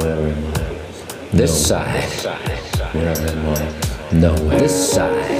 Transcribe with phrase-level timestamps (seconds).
[0.00, 1.36] Where am I?
[1.36, 1.68] This No.
[1.68, 2.04] side.
[2.94, 4.14] Where am I?
[4.14, 4.58] Nowhere.
[4.60, 5.30] This side.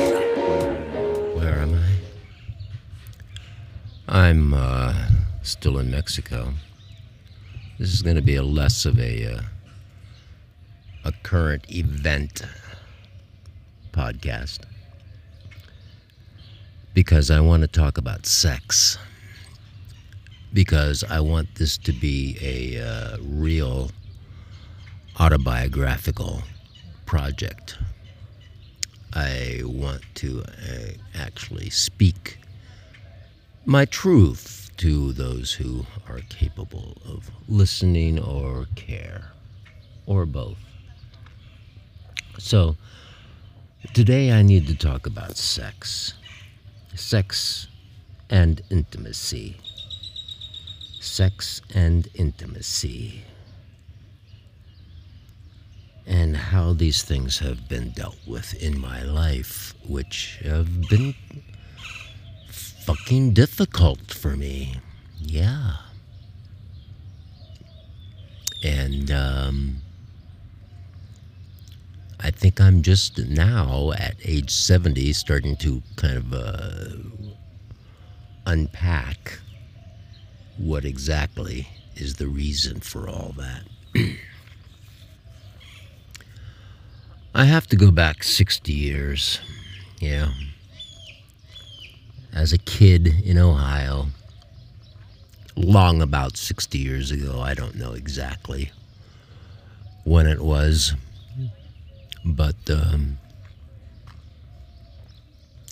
[1.34, 1.90] Where am I?
[4.06, 4.94] I'm uh,
[5.42, 6.52] still in Mexico.
[7.78, 9.40] This is going to be a less of a uh,
[11.04, 12.42] a current event
[13.92, 14.58] podcast
[16.92, 18.98] because I want to talk about sex.
[20.52, 23.90] Because I want this to be a uh, real
[25.21, 26.43] autobiographical
[27.04, 27.76] project.
[29.13, 32.39] I want to uh, actually speak
[33.67, 39.25] my truth to those who are capable of listening or care,
[40.06, 40.56] or both.
[42.39, 42.77] So,
[43.92, 46.14] today I need to talk about sex.
[46.94, 47.69] Sex
[48.30, 49.58] and intimacy.
[50.98, 53.25] Sex and intimacy
[56.11, 61.14] and how these things have been dealt with in my life, which have been
[62.48, 64.75] fucking difficult for me.
[65.20, 65.77] Yeah.
[68.64, 69.77] And um,
[72.19, 76.89] I think I'm just now at age 70 starting to kind of uh,
[78.47, 79.39] unpack
[80.58, 83.62] what exactly is the reason for all that.
[87.33, 89.41] I have to go back 60 years.
[90.00, 90.33] Yeah.
[92.33, 94.06] As a kid in Ohio,
[95.55, 98.73] long about 60 years ago, I don't know exactly
[100.03, 100.95] when it was,
[102.25, 103.19] but um,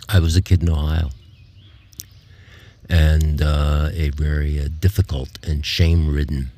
[0.09, 1.11] I was a kid in Ohio.
[2.89, 6.53] And uh, a very uh, difficult and shame ridden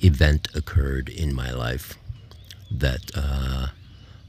[0.00, 1.98] event occurred in my life
[2.70, 3.10] that.
[3.14, 3.68] Uh,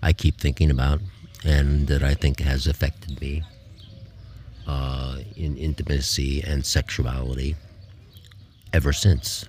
[0.01, 1.01] I keep thinking about
[1.43, 3.43] and that I think has affected me
[4.67, 7.55] uh, in intimacy and sexuality
[8.73, 9.45] ever since.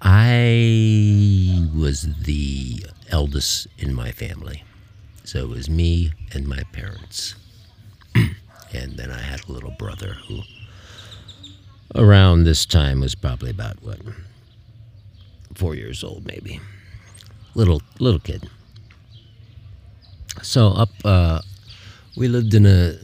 [0.00, 4.62] I was the eldest in my family.
[5.24, 7.34] So it was me and my parents.
[8.14, 10.42] and then I had a little brother who,
[11.94, 13.98] around this time, was probably about what?
[15.54, 16.60] Four years old, maybe
[17.56, 18.48] little little kid.
[20.42, 21.40] So up, uh,
[22.16, 22.94] we lived in a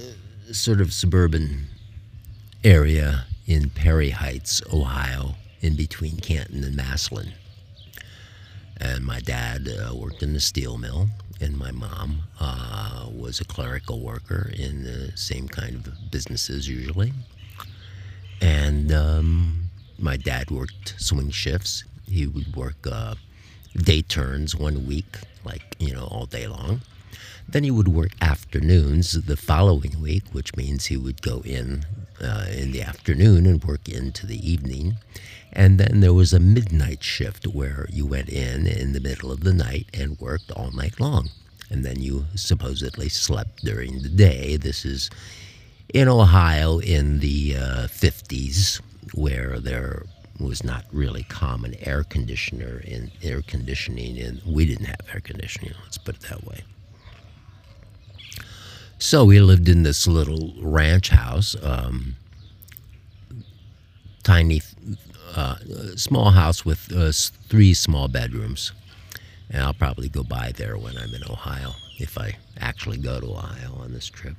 [0.53, 1.67] sort of suburban
[2.63, 7.33] area in Perry Heights, Ohio, in between Canton and Massillon.
[8.77, 11.09] And my dad uh, worked in the steel mill,
[11.41, 17.13] and my mom uh, was a clerical worker in the same kind of businesses usually.
[18.41, 21.85] And um, my dad worked swing shifts.
[22.07, 23.15] He would work uh,
[23.77, 26.83] day turns one week, like, you know, all day long.
[27.49, 31.85] Then he would work afternoons the following week, which means he would go in
[32.23, 34.97] uh, in the afternoon and work into the evening.
[35.53, 39.41] And then there was a midnight shift where you went in in the middle of
[39.41, 41.31] the night and worked all night long.
[41.69, 44.57] And then you supposedly slept during the day.
[44.57, 45.11] This is
[45.93, 48.81] in Ohio in the uh, 50s,
[49.15, 50.05] where there
[50.43, 55.73] was not really common air conditioner in air conditioning and we didn't have air conditioning
[55.83, 56.63] let's put it that way.
[58.99, 62.17] So we lived in this little ranch house um,
[64.23, 64.63] tiny
[65.35, 65.57] uh,
[65.97, 67.11] small house with uh,
[67.49, 68.73] three small bedrooms.
[69.51, 73.27] And i'll probably go by there when i'm in ohio if i actually go to
[73.27, 74.37] ohio on this trip.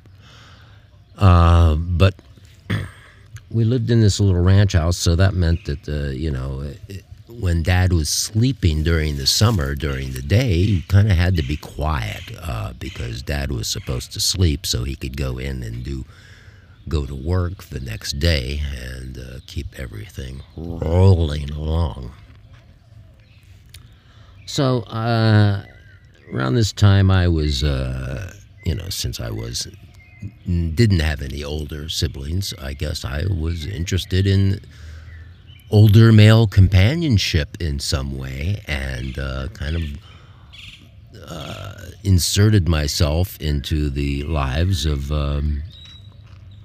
[1.17, 2.15] Uh, but
[3.53, 7.03] we lived in this little ranch house, so that meant that uh, you know, it,
[7.29, 11.43] when Dad was sleeping during the summer, during the day, you kind of had to
[11.43, 15.83] be quiet uh, because Dad was supposed to sleep so he could go in and
[15.83, 16.05] do
[16.89, 22.11] go to work the next day and uh, keep everything rolling along.
[24.45, 25.63] So uh,
[26.33, 28.33] around this time, I was, uh,
[28.65, 29.67] you know, since I was
[30.45, 34.59] didn't have any older siblings, I guess I was interested in
[35.69, 39.83] older male companionship in some way and uh, kind of
[41.27, 41.73] uh,
[42.03, 45.63] inserted myself into the lives of um,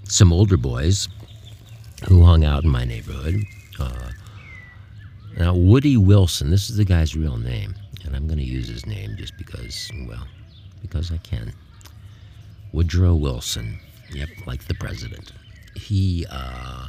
[0.04, 1.08] some older boys
[2.06, 3.37] who hung out in my neighborhood.
[3.78, 4.11] Uh,
[5.38, 8.87] now, Woody Wilson, this is the guy's real name, and I'm going to use his
[8.87, 10.26] name just because, well,
[10.82, 11.52] because I can.
[12.78, 13.80] Woodrow Wilson,
[14.12, 15.32] yep, like the president.
[15.75, 16.86] He, uh,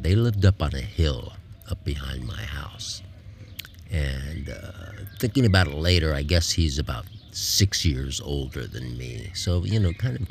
[0.00, 1.32] they lived up on a hill
[1.68, 3.02] up behind my house.
[3.90, 9.32] And uh, thinking about it later, I guess he's about six years older than me.
[9.34, 10.28] So, you know, kind of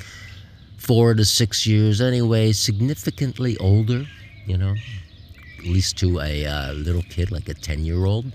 [0.78, 4.06] four to six years anyway, significantly older,
[4.46, 4.76] you know,
[5.60, 8.32] at least to a uh, little kid like a 10 year old.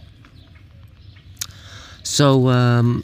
[2.02, 3.02] So um,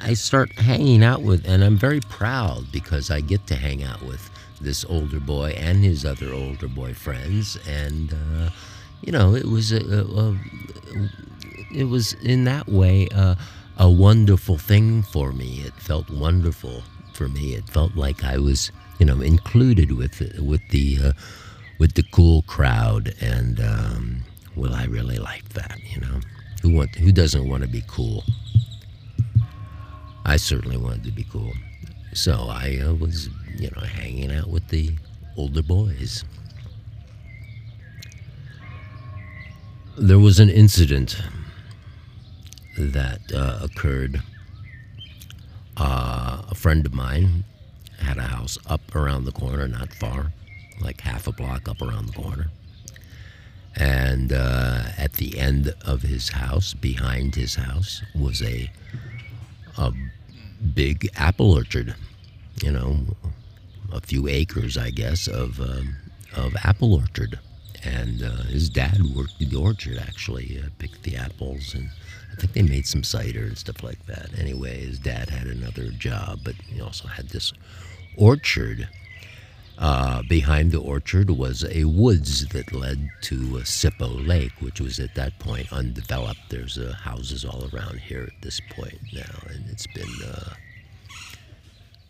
[0.00, 4.02] I start hanging out with, and I'm very proud because I get to hang out
[4.02, 4.30] with
[4.60, 7.58] this older boy and his other older boy friends.
[7.68, 8.50] And, uh,
[9.02, 10.38] you know, it was a, a, a,
[11.74, 13.08] it was in that way
[13.78, 15.62] a wonderful thing for me.
[15.64, 16.82] It felt wonderful
[17.14, 17.54] for me.
[17.54, 21.12] It felt like I was, you know, included with with the uh,
[21.78, 24.24] with the cool crowd, and um,
[24.56, 25.78] well, I really liked that.
[25.84, 26.20] You know,
[26.62, 28.24] who want who doesn't want to be cool?
[30.28, 31.54] I certainly wanted to be cool,
[32.12, 34.90] so I uh, was, you know, hanging out with the
[35.38, 36.22] older boys.
[39.96, 41.18] There was an incident
[42.76, 44.22] that uh, occurred.
[45.78, 47.44] Uh, a friend of mine
[47.98, 50.34] had a house up around the corner, not far,
[50.78, 52.50] like half a block up around the corner.
[53.76, 58.70] And uh, at the end of his house, behind his house, was a
[59.78, 59.92] a
[60.74, 61.94] big apple orchard.
[62.62, 62.98] You know,
[63.92, 65.96] a few acres, I guess, of um,
[66.36, 67.38] of apple orchard.
[67.84, 71.90] And uh, his dad worked the orchard actually, uh, picked the apples and
[72.32, 74.30] I think they made some cider and stuff like that.
[74.38, 77.52] Anyway, his dad had another job, but he also had this
[78.16, 78.88] orchard.
[79.80, 85.14] Uh, behind the orchard was a woods that led to Sippo Lake, which was at
[85.14, 86.40] that point undeveloped.
[86.48, 90.54] There's uh, houses all around here at this point now, and it's been, uh,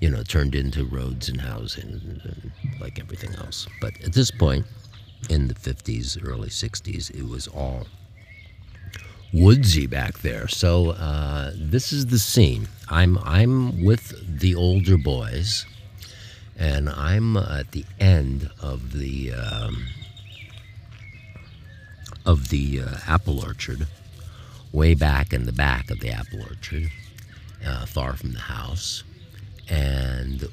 [0.01, 3.67] you know, turned into roads and housing and like everything else.
[3.83, 4.65] But at this point,
[5.29, 7.87] in the 50s, early 60s, it was all
[9.33, 10.49] woodsy back there.
[10.49, 12.69] So uh, this is the scene.
[12.89, 15.67] I'm I'm with the older boys,
[16.59, 19.87] and I'm at the end of the um,
[22.27, 23.87] of the uh, apple orchard,
[24.73, 26.91] way back in the back of the apple orchard,
[27.65, 29.05] uh, far from the house,
[29.69, 30.49] and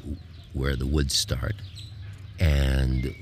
[0.53, 1.55] where the woods start,
[2.39, 3.13] and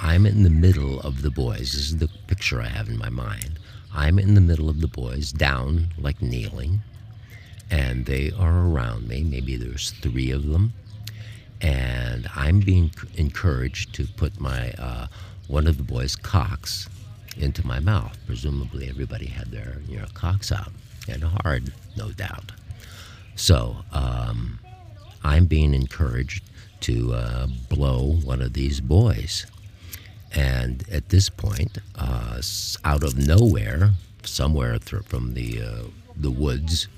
[0.00, 1.72] I'm in the middle of the boys.
[1.72, 3.58] This is the picture I have in my mind
[3.94, 6.82] I'm in the middle of the boys, down, like kneeling,
[7.70, 9.22] and they are around me.
[9.22, 10.72] Maybe there's three of them.
[11.64, 15.06] And I'm being encouraged to put my uh,
[15.48, 16.88] one of the boys' cocks
[17.38, 18.18] into my mouth.
[18.26, 20.72] Presumably, everybody had their you know cocks out
[21.08, 22.52] and hard, no doubt.
[23.34, 24.58] So um,
[25.22, 26.44] I'm being encouraged
[26.80, 29.46] to uh, blow one of these boys.
[30.34, 32.42] And at this point, uh,
[32.84, 35.82] out of nowhere, somewhere th- from the uh,
[36.16, 36.88] the woods,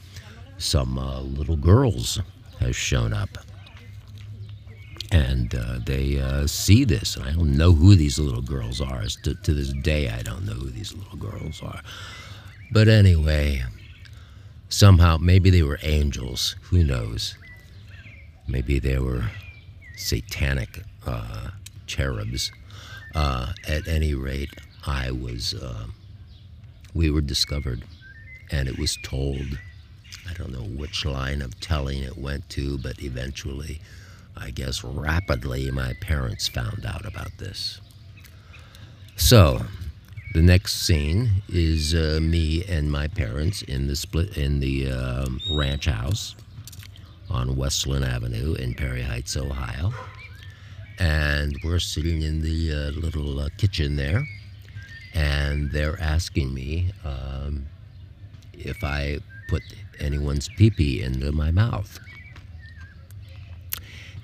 [0.58, 2.20] some uh, little girls
[2.58, 3.38] has shown up,
[5.10, 7.16] and uh, they uh, see this.
[7.16, 9.04] And I don't know who these little girls are.
[9.24, 11.80] To, to this day, I don't know who these little girls are.
[12.70, 13.64] But anyway,
[14.68, 16.56] somehow maybe they were angels.
[16.70, 17.36] Who knows?
[18.48, 19.30] Maybe they were
[19.96, 21.50] satanic uh,
[21.86, 22.50] cherubs
[23.16, 24.50] uh, at any rate,
[24.86, 25.86] I was, uh,
[26.94, 27.82] we were discovered,
[28.50, 29.58] and it was told.
[30.28, 33.80] I don't know which line of telling it went to, but eventually,
[34.36, 37.80] I guess rapidly, my parents found out about this.
[39.16, 39.62] So,
[40.34, 45.40] the next scene is uh, me and my parents in the split in the um,
[45.52, 46.36] ranch house
[47.30, 49.92] on Westland Avenue in Perry Heights, Ohio
[50.98, 54.26] and we're sitting in the uh, little uh, kitchen there,
[55.14, 57.66] and they're asking me um,
[58.52, 59.62] if I put
[60.00, 61.98] anyone's pee-pee into my mouth.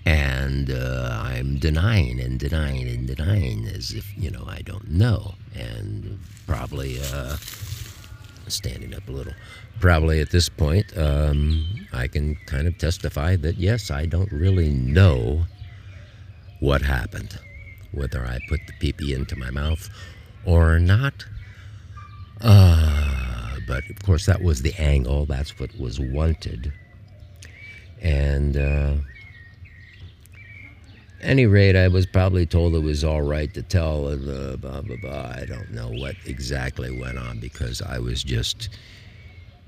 [0.04, 5.34] And uh, I'm denying and denying and denying as if, you know, I don't know.
[5.54, 7.36] And probably uh,
[8.48, 9.34] standing up a little.
[9.80, 14.70] Probably at this point, um, I can kind of testify that yes, I don't really
[14.70, 15.46] know
[16.60, 17.38] what happened,
[17.92, 19.88] whether I put the peepee into my mouth
[20.44, 21.24] or not.
[22.40, 25.26] Uh, but of course, that was the angle.
[25.26, 26.72] That's what was wanted.
[28.00, 28.94] And uh,
[31.22, 34.96] any rate, I was probably told it was all right to tell uh, blah blah
[35.00, 35.32] blah.
[35.36, 38.68] I don't know what exactly went on because I was just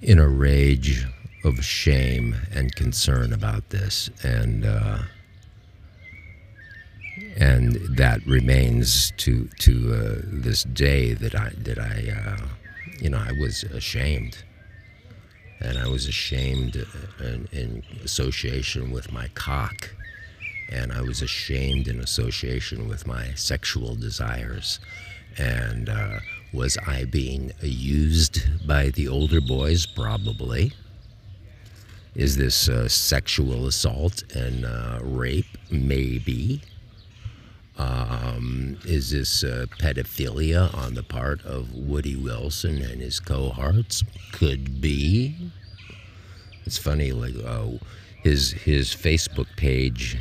[0.02, 1.06] in a rage
[1.44, 4.98] of shame and concern about this, and uh,
[7.36, 12.46] and that remains to to uh, this day that I that I uh,
[13.00, 14.42] you know, I was ashamed.
[15.60, 19.90] And I was ashamed uh, in, in association with my cock.
[20.74, 24.80] And I was ashamed in association with my sexual desires.
[25.38, 26.18] And uh,
[26.52, 29.86] was I being used by the older boys?
[29.86, 30.72] Probably.
[32.16, 35.58] Is this uh, sexual assault and uh, rape?
[35.70, 36.60] Maybe.
[37.76, 44.02] Um, is this uh, pedophilia on the part of Woody Wilson and his cohorts?
[44.32, 45.36] Could be.
[46.66, 47.78] It's funny, like uh,
[48.22, 50.18] his his Facebook page,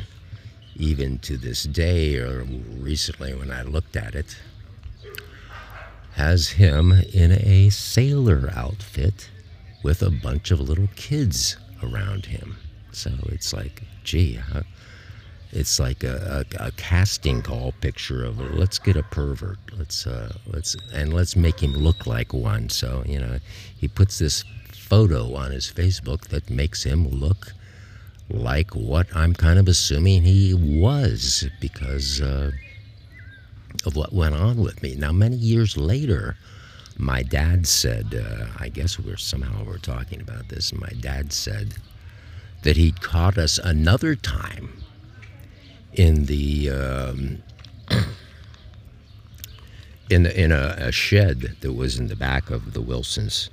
[0.76, 2.44] even to this day, or
[2.78, 4.36] recently when I looked at it,
[6.14, 9.30] has him in a sailor outfit
[9.82, 12.56] with a bunch of little kids around him.
[12.92, 14.62] So it's like, gee, huh?
[15.54, 20.34] it's like a, a, a, casting call picture of let's get a pervert, let's uh,
[20.48, 22.68] let's and let's make him look like one.
[22.68, 23.38] So you know,
[23.76, 27.52] he puts this photo on his Facebook that makes him look
[28.30, 32.52] like what I'm kind of assuming he was because uh,
[33.84, 34.94] of what went on with me.
[34.96, 36.36] Now, many years later,
[36.96, 40.72] my dad said, uh, I guess we're somehow we're talking about this.
[40.72, 41.74] My dad said
[42.62, 44.84] that he'd caught us another time
[45.92, 47.42] in the um,
[50.10, 53.50] in in a, a, shed that was in the back of the Wilsons'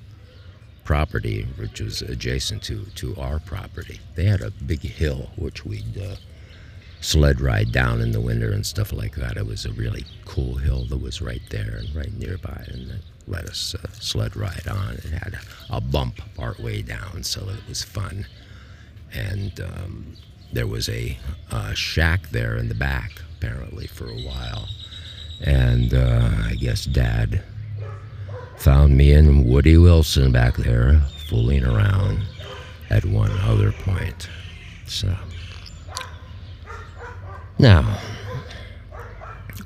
[0.91, 4.01] property, which was adjacent to to our property.
[4.15, 6.17] They had a big hill which we'd uh,
[6.99, 9.37] sled ride down in the winter and stuff like that.
[9.37, 13.45] It was a really cool hill that was right there and right nearby, and let
[13.45, 14.95] us uh, sled ride on.
[14.95, 18.27] It had a, a bump part way down, so it was fun.
[19.13, 20.17] And um,
[20.51, 21.17] there was a,
[21.51, 24.67] a, shack there in the back, apparently, for a while.
[25.39, 27.43] And uh, I guess Dad
[28.61, 32.19] found me and Woody Wilson back there fooling around
[32.91, 34.29] at one other point.
[34.85, 35.15] So.
[37.57, 37.97] Now,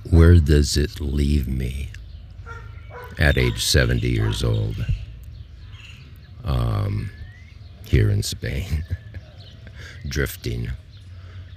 [0.09, 1.89] where does it leave me
[3.19, 4.85] at age 70 years old
[6.45, 7.09] um,
[7.83, 8.85] here in Spain,
[10.07, 10.69] drifting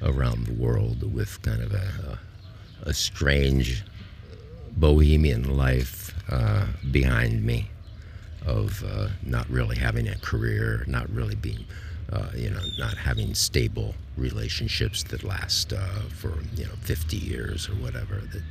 [0.02, 2.18] around the world with kind of a,
[2.84, 3.84] a, a strange
[4.72, 7.70] bohemian life uh, behind me
[8.46, 11.64] of uh, not really having a career, not really being
[12.12, 17.68] uh, you know, not having stable relationships that last uh, for you know 50 years
[17.68, 18.42] or whatever that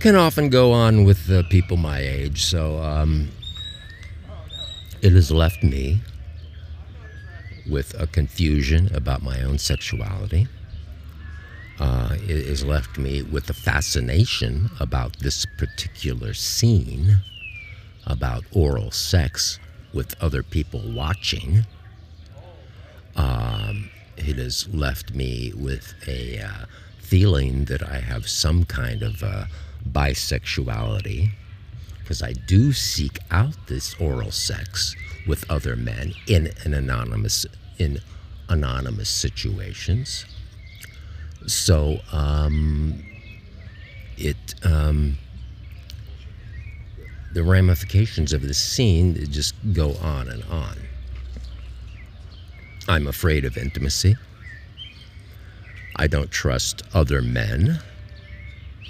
[0.00, 2.44] can often go on with people my age.
[2.44, 3.30] So um,
[5.02, 6.00] it has left me
[7.68, 10.48] with a confusion about my own sexuality.
[11.80, 17.20] Uh, it has left me with a fascination about this particular scene
[18.06, 19.58] about oral sex
[19.92, 21.64] with other people watching
[23.16, 26.66] um, it has left me with a uh,
[26.98, 29.44] feeling that I have some kind of uh,
[29.90, 31.30] bisexuality
[32.00, 34.94] because I do seek out this oral sex
[35.26, 37.46] with other men in an anonymous
[37.78, 38.00] in
[38.48, 40.24] anonymous situations.
[41.46, 43.02] So um,
[44.16, 45.16] it um,
[47.32, 50.76] the ramifications of the scene just go on and on.
[52.88, 54.16] I'm afraid of intimacy.
[55.96, 57.78] I don't trust other men.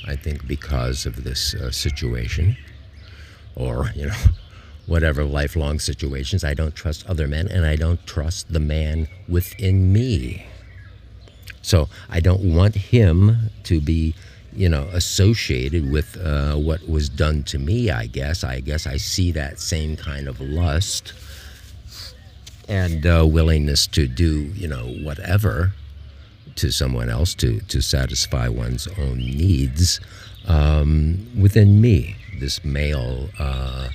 [0.07, 2.57] I think because of this uh, situation,
[3.54, 4.14] or, you know,
[4.87, 9.92] whatever lifelong situations, I don't trust other men and I don't trust the man within
[9.92, 10.47] me.
[11.71, 14.17] So I don't want him to be,
[14.53, 18.43] you know, associated with uh, what was done to me, I guess.
[18.43, 21.12] I guess I see that same kind of lust
[22.71, 25.73] and uh, willingness to do you know whatever
[26.55, 29.99] to someone else to to satisfy one's own needs
[30.47, 33.89] um, within me this male uh,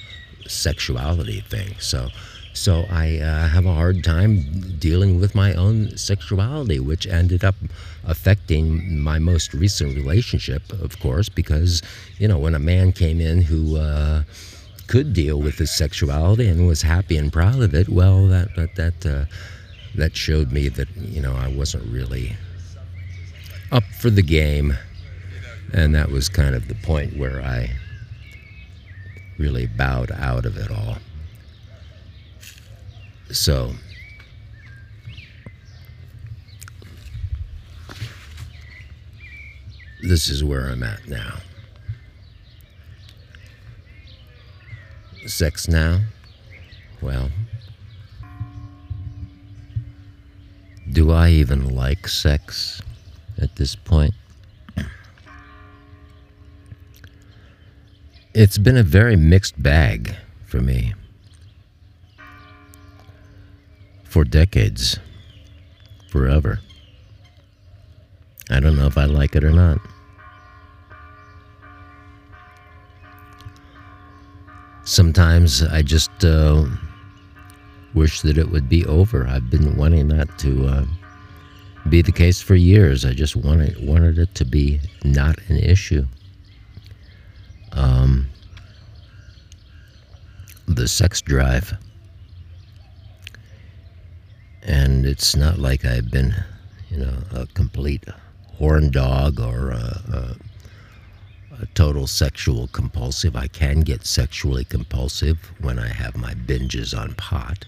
[0.46, 2.10] sexuality thing so
[2.56, 7.56] so I uh, have a hard time dealing with my own sexuality, which ended up
[8.04, 11.82] affecting my most recent relationship, of course, because,
[12.18, 14.24] you know, when a man came in who, uh,
[14.88, 18.76] could deal with his sexuality and was happy and proud of it, well, that that
[18.76, 19.26] that uh,
[19.96, 22.36] that showed me that you know I wasn't really
[23.72, 24.78] up for the game,
[25.74, 27.72] and that was kind of the point where I
[29.38, 30.98] really bowed out of it all.
[33.32, 33.72] So.
[40.02, 41.40] This is where I'm at now.
[45.28, 46.02] sex now?
[47.02, 47.30] Well,
[50.92, 52.82] do I even like sex
[53.38, 54.14] at this point?
[58.34, 60.16] It's been a very mixed bag
[60.46, 60.94] for me
[64.16, 64.98] for decades,
[66.08, 66.62] forever.
[68.50, 69.78] I don't know if I like it or not.
[74.86, 76.64] Sometimes I just uh,
[77.94, 79.28] wish that it would be over.
[79.28, 80.86] I've been wanting that to uh,
[81.90, 83.04] be the case for years.
[83.04, 86.06] I just wanted wanted it to be not an issue.
[87.74, 88.28] Um,
[90.70, 91.78] the sex drive.
[94.66, 96.34] And it's not like I've been,
[96.90, 98.04] you know, a complete
[98.58, 100.36] horn dog or a, a,
[101.62, 103.36] a total sexual compulsive.
[103.36, 107.66] I can get sexually compulsive when I have my binges on pot.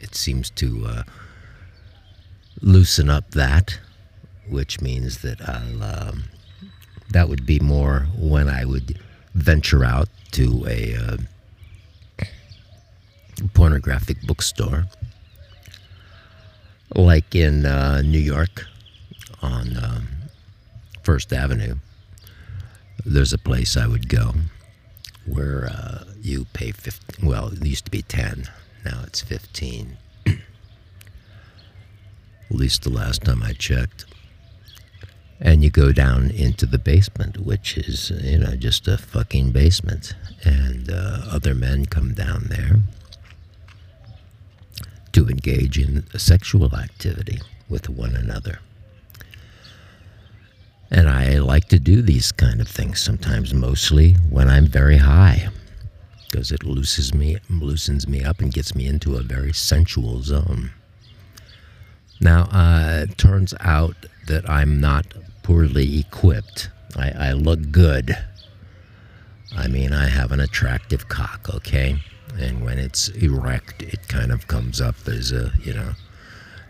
[0.00, 1.02] It seems to uh,
[2.62, 3.78] loosen up that,
[4.48, 5.82] which means that I'll.
[5.82, 6.24] Um,
[7.10, 8.98] that would be more when I would
[9.34, 11.16] venture out to a uh,
[13.52, 14.86] pornographic bookstore,
[16.94, 18.66] like in uh, New York
[19.42, 20.08] on um,
[21.02, 21.76] First Avenue.
[23.04, 24.32] There's a place I would go
[25.26, 28.48] where uh, you pay 15, well, it used to be 10,
[28.84, 29.96] now it's 15.
[30.26, 30.36] At
[32.50, 34.06] least the last time I checked
[35.40, 40.14] and you go down into the basement, which is, you know, just a fucking basement.
[40.44, 42.76] And uh, other men come down there
[45.46, 48.60] engage in sexual activity with one another.
[50.90, 55.48] And I like to do these kind of things sometimes, mostly when I'm very high,
[56.30, 60.70] because it loosens me, loosens me up and gets me into a very sensual zone.
[62.20, 63.96] Now, uh, it turns out
[64.28, 65.06] that I'm not
[65.42, 66.70] poorly equipped.
[66.96, 68.16] I, I look good.
[69.56, 71.98] I mean, I have an attractive cock, okay?
[72.38, 75.92] And when it's erect, it kind of comes up as a, you know,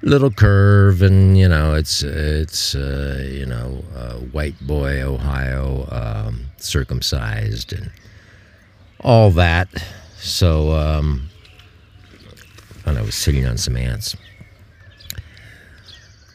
[0.03, 3.83] little curve, and you know, it's it's uh, you know,
[4.33, 7.91] white boy Ohio, um, circumcised, and
[9.01, 9.69] all that.
[10.19, 11.29] So, um,
[12.87, 14.17] and I was sitting on some ants.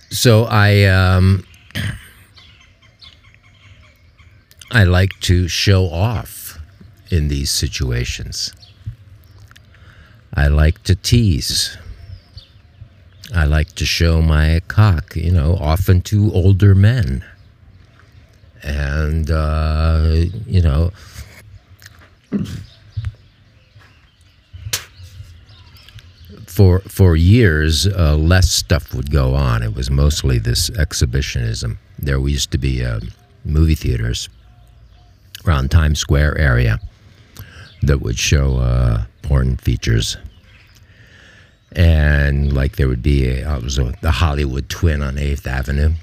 [0.10, 1.46] So I um,
[4.72, 6.60] I like to show off
[7.10, 8.54] in these situations.
[10.34, 11.78] I like to tease.
[13.34, 17.24] I like to show my cock, you know, often to older men.
[18.64, 20.92] And, uh, you know,
[26.48, 29.64] for for years, uh, less stuff would go on.
[29.64, 31.78] It was mostly this exhibitionism.
[31.98, 33.00] There used to be uh,
[33.46, 34.28] movie theaters
[35.46, 36.80] around Times Square area
[37.84, 40.18] that would show uh, porn features.
[41.72, 45.94] And like there would be a, it was a, the Hollywood Twin on Eighth Avenue.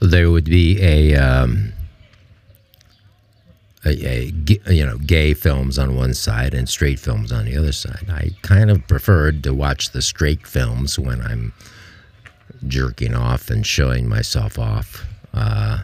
[0.00, 1.72] There would be a, um,
[3.84, 7.72] a, a you know gay films on one side and straight films on the other
[7.72, 8.06] side.
[8.08, 11.52] I kind of preferred to watch the straight films when I'm
[12.66, 15.04] jerking off and showing myself off.
[15.32, 15.80] Uh,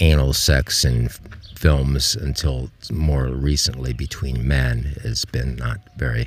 [0.00, 1.08] anal sex in
[1.60, 6.26] films until more recently between men has been not very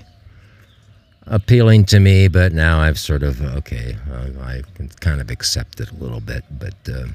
[1.26, 5.80] appealing to me, but now I've sort of, okay, uh, I can kind of accept
[5.80, 7.06] it a little bit, but uh,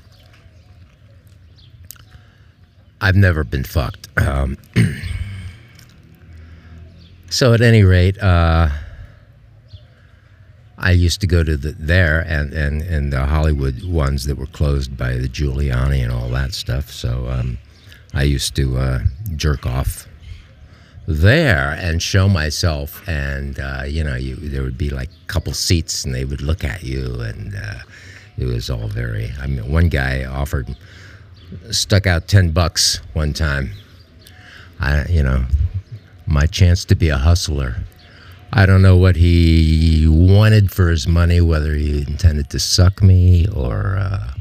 [3.01, 4.09] I've never been fucked.
[4.19, 4.59] Um,
[7.31, 8.71] so at any rate, uh,
[10.77, 14.47] I used to go to the, there and, and, and the Hollywood ones that were
[14.47, 16.91] closed by the Giuliani and all that stuff.
[16.91, 17.59] So um,
[18.15, 19.01] I used to uh,
[19.37, 20.07] jerk off
[21.07, 23.07] there and show myself.
[23.09, 26.43] And, uh, you know, you, there would be like a couple seats and they would
[26.43, 27.21] look at you.
[27.21, 27.79] And uh,
[28.37, 30.77] it was all very, I mean, one guy offered,
[31.71, 33.71] stuck out 10 bucks one time.
[34.81, 35.45] I, you know,
[36.27, 37.77] my chance to be a hustler.
[38.53, 43.47] I don't know what he wanted for his money, whether he intended to suck me
[43.49, 44.33] or uh,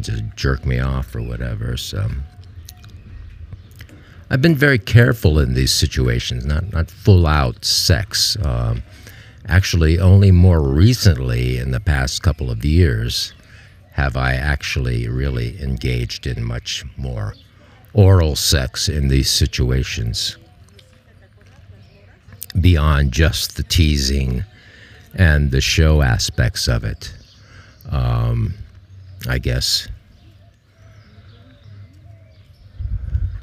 [0.00, 1.76] just jerk me off or whatever.
[1.76, 2.08] So
[4.30, 8.36] I've been very careful in these situations, not not full out sex.
[8.42, 8.82] Um,
[9.46, 13.32] actually, only more recently, in the past couple of years,
[13.92, 17.34] have I actually really engaged in much more
[17.94, 20.36] oral sex in these situations
[22.60, 24.44] beyond just the teasing
[25.14, 27.12] and the show aspects of it.
[27.90, 28.54] Um,
[29.28, 29.88] I guess.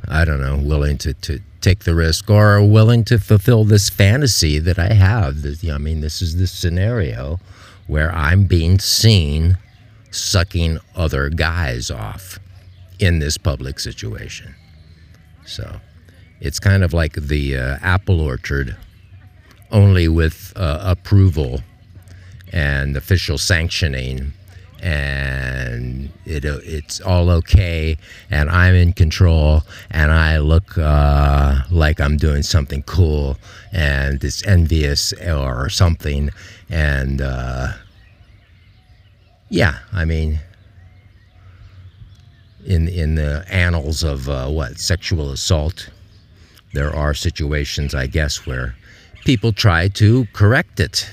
[0.08, 4.60] I don't know, willing to, to take the risk or willing to fulfill this fantasy
[4.60, 5.42] that I have.
[5.42, 7.40] That, I mean, this is the scenario
[7.88, 9.58] where I'm being seen
[10.12, 12.40] sucking other guys off
[13.00, 14.56] in this public situation.
[15.46, 15.80] So
[16.40, 18.76] it's kind of like the uh, apple orchard,
[19.72, 21.62] only with uh, approval
[22.52, 24.34] and official sanctioning
[24.82, 27.98] and it it's all okay,
[28.30, 33.38] and I'm in control, and I look uh, like I'm doing something cool,
[33.72, 36.30] and it's envious or something,
[36.70, 37.74] and uh,
[39.50, 40.40] yeah, I mean,
[42.66, 45.90] in in the annals of uh, what sexual assault,
[46.74, 48.76] there are situations, I guess, where
[49.24, 51.10] people try to correct it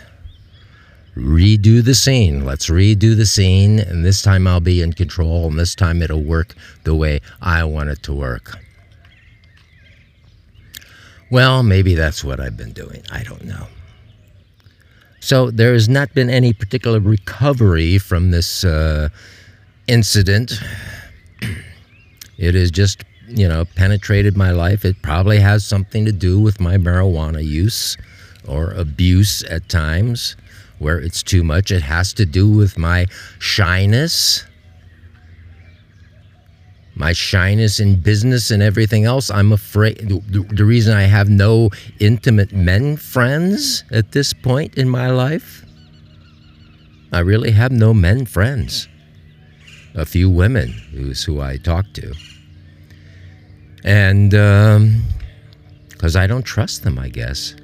[1.17, 2.45] redo the scene.
[2.45, 6.23] Let's redo the scene, and this time I'll be in control, and this time it'll
[6.23, 8.59] work the way I want it to work.
[11.31, 13.03] Well, maybe that's what I've been doing.
[13.11, 13.67] I don't know.
[15.21, 19.09] So there has not been any particular recovery from this uh,
[19.87, 20.53] incident.
[22.39, 24.85] It has just, you know, penetrated my life.
[24.85, 27.97] It probably has something to do with my marijuana use
[28.49, 30.35] or abuse at times
[30.83, 31.71] where it's too much.
[31.71, 33.07] It has to do with my
[33.39, 34.45] shyness,
[36.95, 39.31] my shyness in business and everything else.
[39.31, 44.89] I'm afraid the, the reason I have no intimate men friends at this point in
[44.89, 45.65] my life.
[47.13, 48.89] I really have no men friends.
[49.95, 52.15] A few women who's who I talk to.
[53.85, 57.55] And because um, I don't trust them, I guess.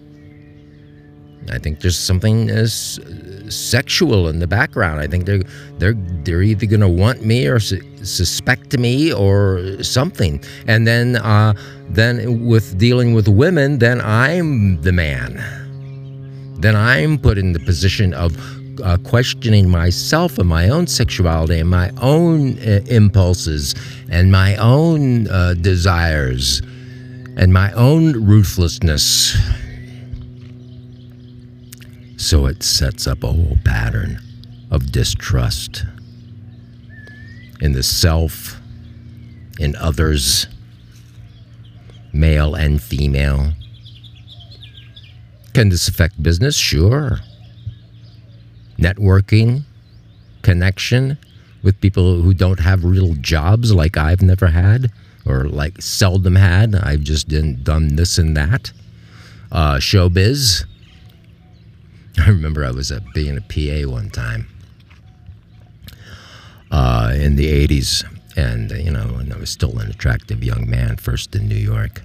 [1.50, 3.00] I think there's something as
[3.48, 5.00] sexual in the background.
[5.00, 5.42] I think they're
[5.78, 10.42] they're they're either going to want me or su- suspect me or something.
[10.66, 11.54] And then uh,
[11.88, 15.42] then with dealing with women, then I'm the man.
[16.60, 18.36] Then I'm put in the position of
[18.82, 23.74] uh, questioning myself and my own sexuality and my own uh, impulses
[24.10, 26.60] and my own uh, desires
[27.36, 29.36] and my own ruthlessness.
[32.18, 34.18] So it sets up a whole pattern
[34.72, 35.84] of distrust
[37.60, 38.60] in the self,
[39.60, 40.48] in others,
[42.12, 43.52] male and female.
[45.54, 46.56] Can this affect business?
[46.56, 47.20] Sure.
[48.78, 49.62] Networking,
[50.42, 51.18] connection
[51.62, 54.90] with people who don't have real jobs like I've never had
[55.24, 56.74] or like seldom had.
[56.74, 58.72] I've just done this and that.
[59.52, 60.64] Uh, showbiz
[62.28, 64.48] I remember I was being a PA one time
[66.70, 68.04] uh, in the 80s,
[68.36, 72.02] and, you know, and I was still an attractive young man, first in New York.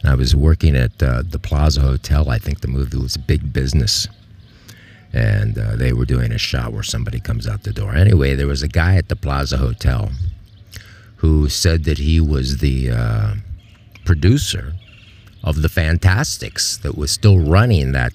[0.00, 2.30] And I was working at uh, the Plaza Hotel.
[2.30, 4.08] I think the movie was Big Business.
[5.12, 7.94] And uh, they were doing a shot where somebody comes out the door.
[7.94, 10.10] Anyway, there was a guy at the Plaza Hotel
[11.16, 13.34] who said that he was the uh,
[14.06, 14.72] producer
[15.44, 18.14] of the Fantasticks that was still running that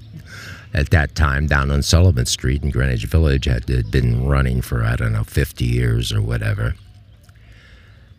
[0.75, 4.97] at that time down on Sullivan Street in Greenwich Village had been running for, I
[4.97, 6.75] don't know, 50 years or whatever.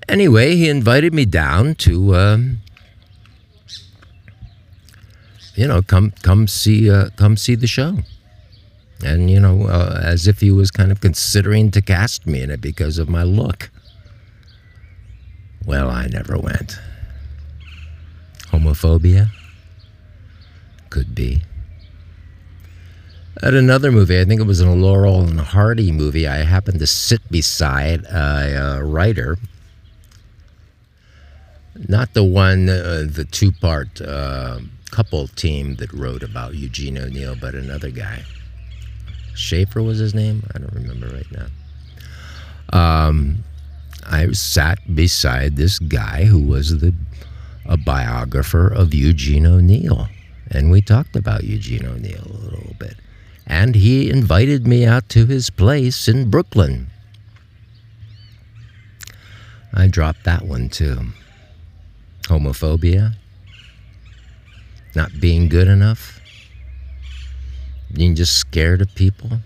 [0.08, 2.58] Anyway, he invited me down to, um,
[5.54, 7.98] you know, come come see uh, come see the show,
[9.04, 12.50] and you know, uh, as if he was kind of considering to cast me in
[12.50, 13.70] it because of my look.
[15.66, 16.78] Well, I never went.
[18.52, 19.30] Homophobia?
[20.90, 21.42] Could be.
[23.42, 26.86] At another movie, I think it was a Laurel and Hardy movie, I happened to
[26.86, 29.36] sit beside a, a writer.
[31.86, 37.36] Not the one, uh, the two part uh, couple team that wrote about Eugene O'Neill,
[37.38, 38.24] but another guy.
[39.34, 40.42] Sheaffer was his name?
[40.54, 41.26] I don't remember right
[42.72, 43.08] now.
[43.08, 43.44] Um,
[44.06, 46.94] I sat beside this guy who was the
[47.66, 50.08] a biographer of Eugene O'Neill,
[50.50, 52.96] and we talked about Eugene O'Neill a little bit
[53.46, 56.88] and he invited me out to his place in Brooklyn.
[59.72, 61.06] I dropped that one too.
[62.22, 63.14] Homophobia,
[64.94, 66.20] not being good enough,
[67.92, 69.40] being just scared of people.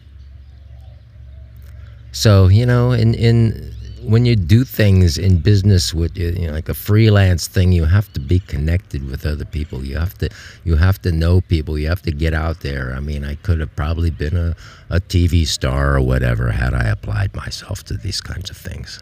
[2.12, 3.74] So, you know, in, in
[4.10, 8.12] when you do things in business with you know, like a freelance thing, you have
[8.12, 9.84] to be connected with other people.
[9.84, 10.28] You have to
[10.64, 11.78] you have to know people.
[11.78, 12.92] You have to get out there.
[12.92, 14.56] I mean, I could have probably been a,
[14.88, 19.00] a TV star or whatever had I applied myself to these kinds of things.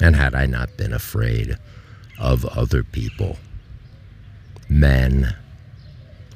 [0.00, 1.58] And had I not been afraid
[2.18, 3.36] of other people,
[4.66, 5.36] men,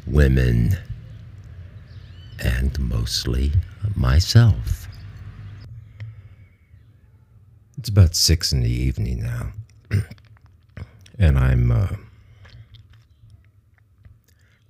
[0.06, 0.76] women,
[2.38, 3.52] and mostly
[3.94, 4.85] myself.
[7.86, 9.52] It's about six in the evening now,
[11.20, 11.94] and I'm uh,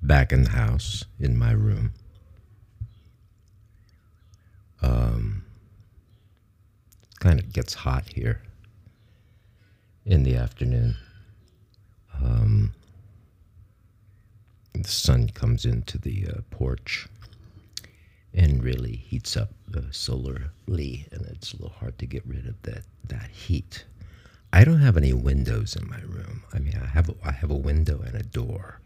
[0.02, 1.94] back in the house in my room.
[4.82, 5.46] Um,
[7.18, 8.42] kind of gets hot here
[10.04, 10.96] in the afternoon.
[12.22, 12.74] Um,
[14.74, 17.08] the sun comes into the uh, porch
[18.36, 22.60] and really heats up uh, solarly, and it's a little hard to get rid of
[22.62, 23.84] that that heat.
[24.52, 26.44] I don't have any windows in my room.
[26.52, 28.80] I mean, I have a, I have a window and a door,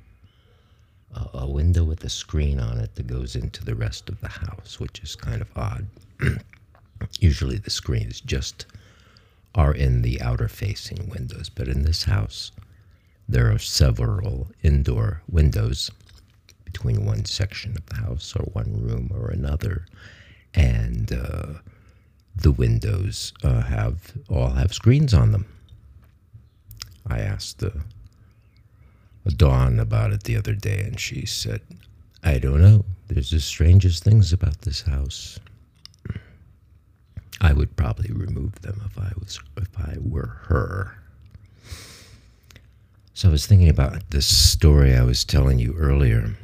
[1.15, 4.29] uh, a window with a screen on it that goes into the rest of the
[4.29, 5.87] house, which is kind of odd.
[7.21, 8.67] Usually, the screens just
[9.55, 12.53] are in the outer facing windows, but in this house,
[13.29, 15.91] there are several indoor windows
[16.73, 19.87] between one section of the house or one room or another,
[20.55, 21.55] and uh,
[22.37, 25.47] the windows uh, have all have screens on them.
[27.07, 27.71] I asked uh,
[29.37, 31.61] Dawn about it the other day, and she said,
[32.23, 32.85] "I don't know.
[33.09, 35.39] There's the strangest things about this house."
[37.43, 40.97] I would probably remove them if I was if I were her.
[43.15, 46.37] So I was thinking about this story I was telling you earlier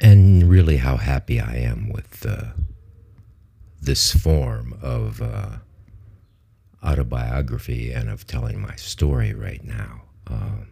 [0.00, 2.52] and really how happy I am with uh,
[3.80, 5.56] this form of uh,
[6.84, 10.64] autobiography and of telling my story right now, uh,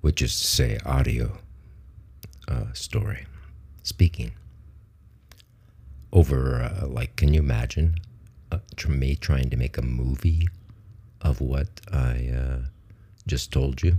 [0.00, 1.38] which is to say, audio
[2.48, 3.26] uh, story,
[3.82, 4.32] speaking.
[6.12, 7.96] Over, uh, like, can you imagine
[8.50, 10.48] uh, me trying to make a movie
[11.20, 12.30] of what I
[13.26, 13.96] just told you?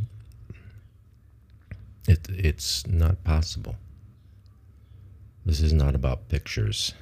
[2.07, 3.75] It, it's not possible.
[5.45, 6.93] This is not about pictures.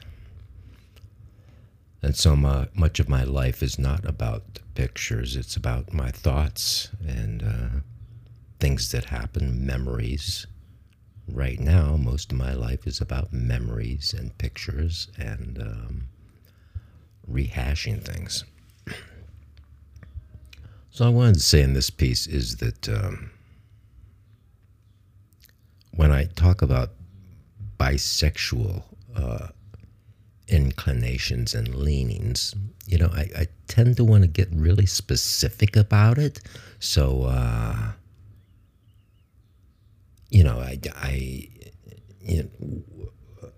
[2.01, 6.89] And so my, much of my life is not about pictures, it's about my thoughts
[7.07, 7.79] and uh,
[8.59, 10.47] things that happen, memories.
[11.27, 16.07] Right now, most of my life is about memories and pictures and um,
[17.31, 18.43] rehashing things.
[20.91, 22.87] So, I wanted to say in this piece is that.
[22.87, 23.31] Um,
[25.95, 26.91] when I talk about
[27.79, 28.83] bisexual
[29.15, 29.47] uh,
[30.47, 32.53] inclinations and leanings,
[32.85, 36.41] you know, I, I tend to want to get really specific about it.
[36.79, 37.91] So, uh,
[40.29, 41.49] you know, I, I
[42.21, 43.49] you know,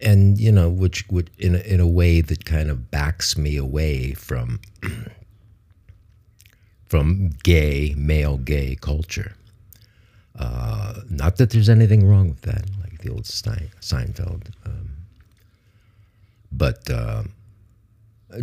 [0.00, 3.56] and you know, which would in a, in a way that kind of backs me
[3.56, 4.60] away from
[6.86, 9.34] from gay male gay culture.
[10.38, 14.46] Uh, not that there's anything wrong with that, like the old Seinfeld.
[14.64, 14.90] Um,
[16.52, 17.24] but uh,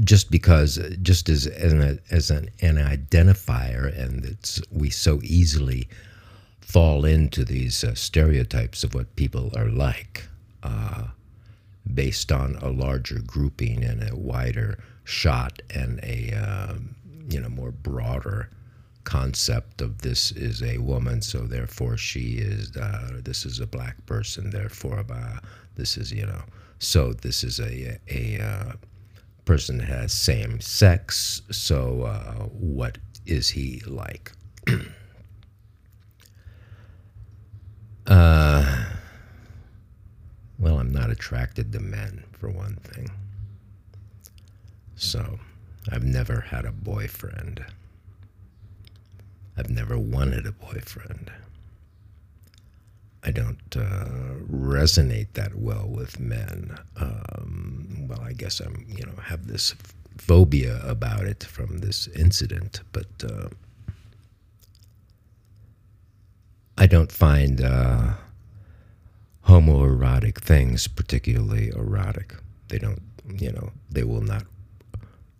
[0.04, 5.88] just because, just as an, as an, an identifier, and it's we so easily
[6.60, 10.28] fall into these uh, stereotypes of what people are like,
[10.64, 11.06] uh,
[11.94, 16.96] based on a larger grouping and a wider shot and a um,
[17.30, 18.50] you know more broader
[19.08, 24.06] concept of this is a woman, so therefore she is, uh, this is a black
[24.06, 25.40] person, therefore uh,
[25.76, 26.42] this is, you know,
[26.80, 28.74] so this is a, a uh,
[29.46, 34.32] person has same sex, so uh, what is he like?
[38.10, 38.86] Uh,
[40.58, 43.12] well, I'm not attracted to men, for one thing.
[44.96, 45.40] So,
[45.92, 47.66] I've never had a boyfriend.
[49.58, 51.32] I've never wanted a boyfriend.
[53.24, 56.78] I don't uh, resonate that well with men.
[56.96, 59.76] Um, well, I guess I'm, you know, have this
[60.18, 63.50] phobia about it from this incident, but uh,
[66.78, 68.14] I don't find uh,
[69.48, 72.36] homoerotic things particularly erotic.
[72.68, 74.44] They don't, you know, they will not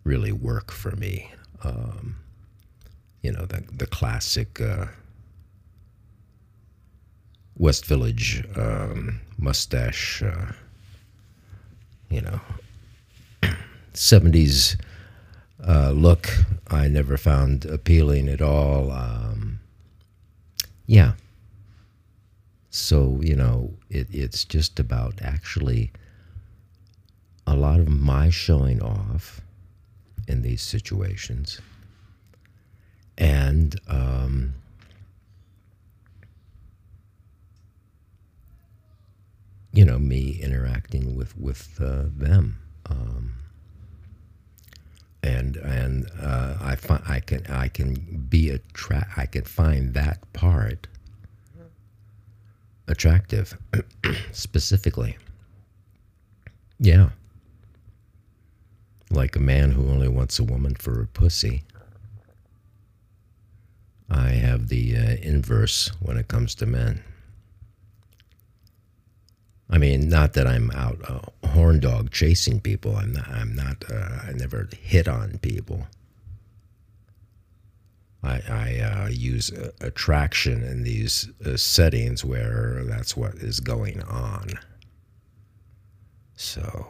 [0.04, 1.30] really work for me.
[1.62, 2.16] Um,
[3.22, 4.86] you know, the, the classic uh,
[7.56, 10.52] West Village um, mustache uh,
[12.10, 12.40] you know,
[13.94, 14.80] 70s
[15.66, 16.28] uh, look
[16.68, 18.90] I never found appealing at all.
[18.90, 19.60] Um,
[20.86, 21.12] yeah.
[22.70, 25.90] So, you know, it, it's just about actually
[27.46, 29.40] a lot of my showing off
[30.26, 31.60] in these situations.
[33.18, 34.54] And um,
[39.72, 43.34] you know me interacting with with uh, them, um,
[45.22, 50.32] and and uh, I find I can I can be attract I can find that
[50.32, 50.86] part
[52.88, 53.56] attractive
[54.32, 55.16] specifically.
[56.80, 57.10] Yeah.
[59.10, 61.62] Like a man who only wants a woman for her pussy.
[64.10, 67.02] I have the uh, inverse when it comes to men.
[69.70, 72.96] I mean, not that I'm out uh, horn dog chasing people.
[72.96, 73.28] I'm not.
[73.28, 73.84] I'm not.
[73.90, 75.86] Uh, I never hit on people.
[78.22, 84.02] I, I uh, use uh, attraction in these uh, settings where that's what is going
[84.02, 84.48] on.
[86.34, 86.86] So,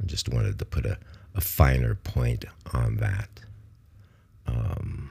[0.00, 0.98] I just wanted to put a,
[1.36, 3.28] a finer point on that.
[4.46, 5.10] Um,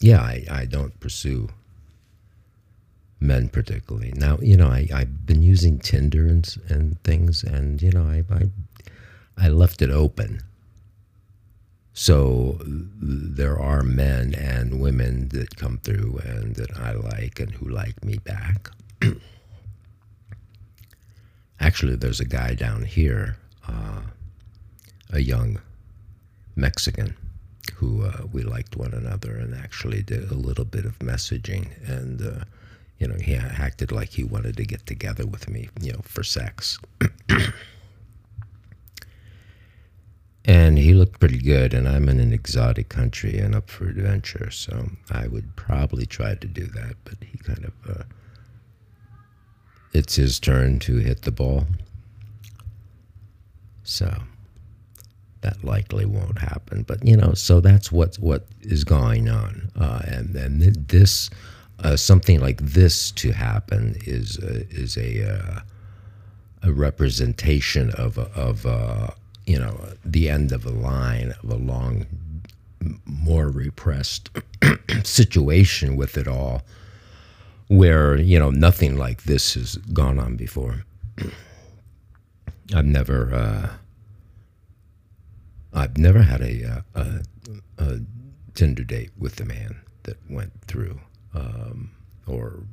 [0.00, 1.48] yeah, I, I don't pursue
[3.20, 4.12] men particularly.
[4.16, 8.24] Now, you know, I, I've been using Tinder and, and things, and, you know, I,
[8.32, 8.50] I,
[9.36, 10.40] I left it open.
[11.92, 17.68] So there are men and women that come through and that I like and who
[17.68, 18.70] like me back.
[21.60, 24.02] Actually, there's a guy down here, uh,
[25.10, 25.60] a young
[26.56, 27.16] Mexican,
[27.74, 31.68] who uh, we liked one another and actually did a little bit of messaging.
[31.88, 32.44] And, uh,
[32.98, 36.22] you know, he acted like he wanted to get together with me, you know, for
[36.22, 36.78] sex.
[40.44, 44.50] and he looked pretty good, and I'm in an exotic country and up for adventure,
[44.50, 47.72] so I would probably try to do that, but he kind of.
[47.88, 48.04] Uh,
[49.92, 51.64] it's his turn to hit the ball.
[53.84, 54.22] So
[55.40, 56.82] that likely won't happen.
[56.82, 61.30] But you know, so that's what what is going on, uh, and then this
[61.80, 65.60] uh, something like this to happen is uh, is a uh,
[66.62, 69.08] a representation of of uh,
[69.46, 72.06] you know the end of a line of a long,
[73.04, 74.30] more repressed
[75.04, 76.62] situation with it all
[77.68, 80.84] where you know nothing like this has gone on before.
[82.74, 83.68] I've never, uh,
[85.72, 87.20] I've never had a, uh, a,
[87.78, 88.00] a,
[88.54, 90.98] Tinder date with a man that went through,
[91.32, 91.92] um,
[92.26, 92.64] or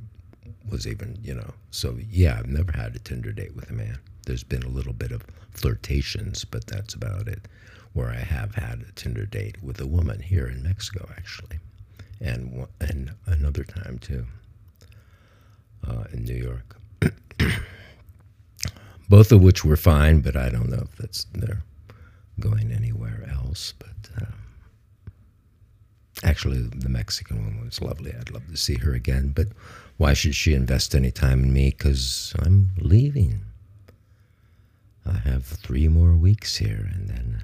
[0.71, 1.53] was even, you know.
[1.69, 3.99] So yeah, I've never had a Tinder date with a man.
[4.25, 7.47] There's been a little bit of flirtations, but that's about it.
[7.93, 11.59] Where I have had a Tinder date with a woman here in Mexico, actually,
[12.19, 14.25] and and another time too
[15.87, 16.77] uh, in New York.
[19.09, 21.61] Both of which were fine, but I don't know if that's they're
[22.39, 23.73] going anywhere else.
[23.77, 24.33] But um,
[26.23, 28.13] actually, the Mexican woman was lovely.
[28.13, 29.31] I'd love to see her again.
[29.35, 29.47] But
[29.97, 31.69] why should she invest any time in me?
[31.69, 33.41] Because I'm leaving.
[35.05, 37.43] I have three more weeks here, and then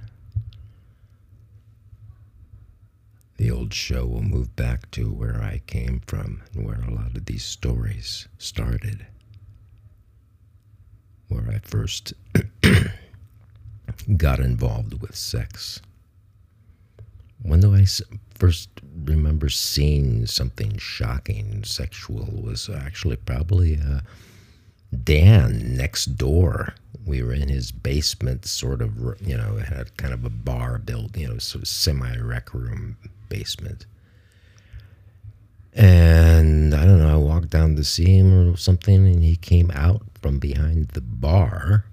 [3.37, 7.15] the old show will move back to where I came from and where a lot
[7.15, 9.05] of these stories started.
[11.27, 12.13] Where I first
[14.17, 15.81] got involved with sex.
[17.41, 17.85] When do I
[18.35, 18.69] first
[19.03, 24.01] remember seeing something shocking sexual was actually probably uh,
[25.03, 26.75] Dan next door.
[27.05, 31.17] We were in his basement, sort of, you know, had kind of a bar built,
[31.17, 32.97] you know, sort of semi rec room
[33.29, 33.85] basement.
[35.73, 40.01] And I don't know, I walked down see him or something, and he came out
[40.21, 41.85] from behind the bar,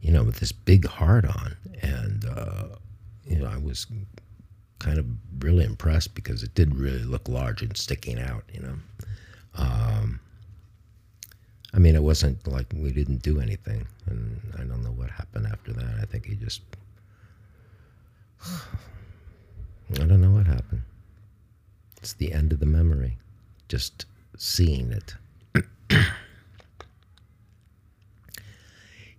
[0.00, 1.56] you know, with this big heart on.
[1.82, 2.64] And, uh,
[3.24, 3.86] you know, I was
[4.78, 5.06] kind of
[5.40, 8.74] really impressed because it did really look large and sticking out, you know.
[9.56, 10.20] Um,
[11.72, 15.46] I mean, it wasn't like we didn't do anything, and I don't know what happened
[15.46, 15.98] after that.
[16.00, 16.62] I think he just.
[18.46, 20.82] I don't know what happened.
[21.98, 23.18] It's the end of the memory.
[23.68, 25.14] Just seeing it.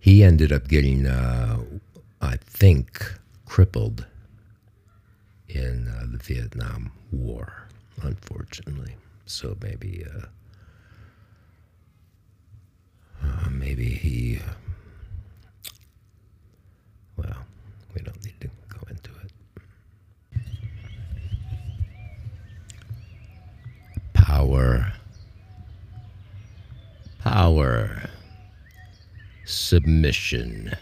[0.02, 1.60] he ended up getting, uh,
[2.20, 3.14] I think,
[3.46, 4.04] crippled
[5.48, 7.68] in uh, the Vietnam War,
[8.02, 8.96] unfortunately.
[9.26, 10.04] So maybe
[13.22, 14.40] uh, maybe he.
[17.16, 17.36] Well,
[17.94, 19.30] we don't need to go into it.
[24.14, 24.94] Power.
[27.20, 28.10] Power.
[29.44, 30.76] Submission.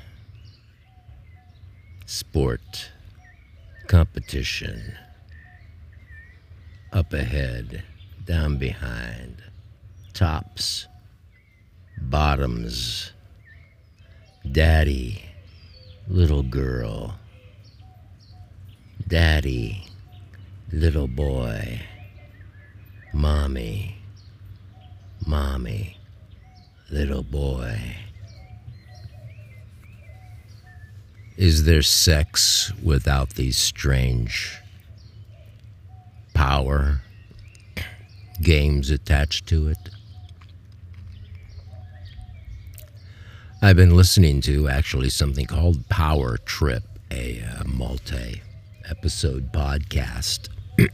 [2.04, 2.90] Sport.
[3.86, 4.94] Competition.
[6.92, 7.84] Up ahead.
[8.26, 9.42] Down behind.
[10.12, 10.86] Tops.
[12.00, 13.12] Bottoms.
[14.50, 15.24] Daddy.
[16.06, 17.14] Little girl.
[19.08, 19.86] Daddy.
[20.70, 21.80] Little boy.
[23.14, 23.96] Mommy.
[25.26, 25.96] Mommy.
[26.90, 27.96] Little boy.
[31.36, 34.58] Is there sex without these strange
[36.34, 37.00] power
[38.42, 39.78] games attached to it?
[43.62, 48.42] I've been listening to actually something called Power Trip, a uh, multi
[48.88, 50.48] episode podcast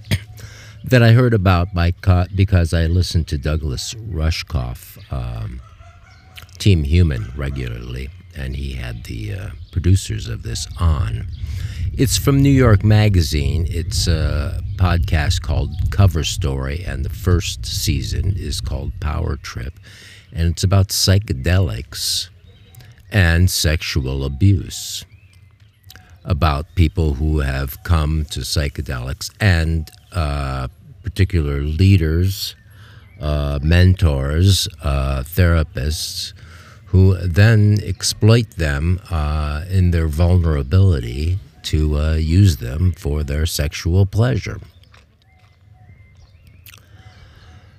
[0.84, 5.60] that I heard about by co- because I listened to Douglas Rushkoff, um,
[6.58, 11.26] Team Human, regularly, and he had the uh, producers of this on.
[11.92, 13.66] It's from New York Magazine.
[13.68, 19.72] It's a podcast called Cover Story, and the first season is called Power Trip,
[20.32, 22.28] and it's about psychedelics
[23.10, 25.04] and sexual abuse.
[26.24, 30.66] About people who have come to psychedelics and uh,
[31.02, 32.56] particular leaders,
[33.20, 36.32] uh, mentors, uh, therapists
[36.96, 44.06] who then exploit them uh, in their vulnerability to uh, use them for their sexual
[44.06, 44.58] pleasure.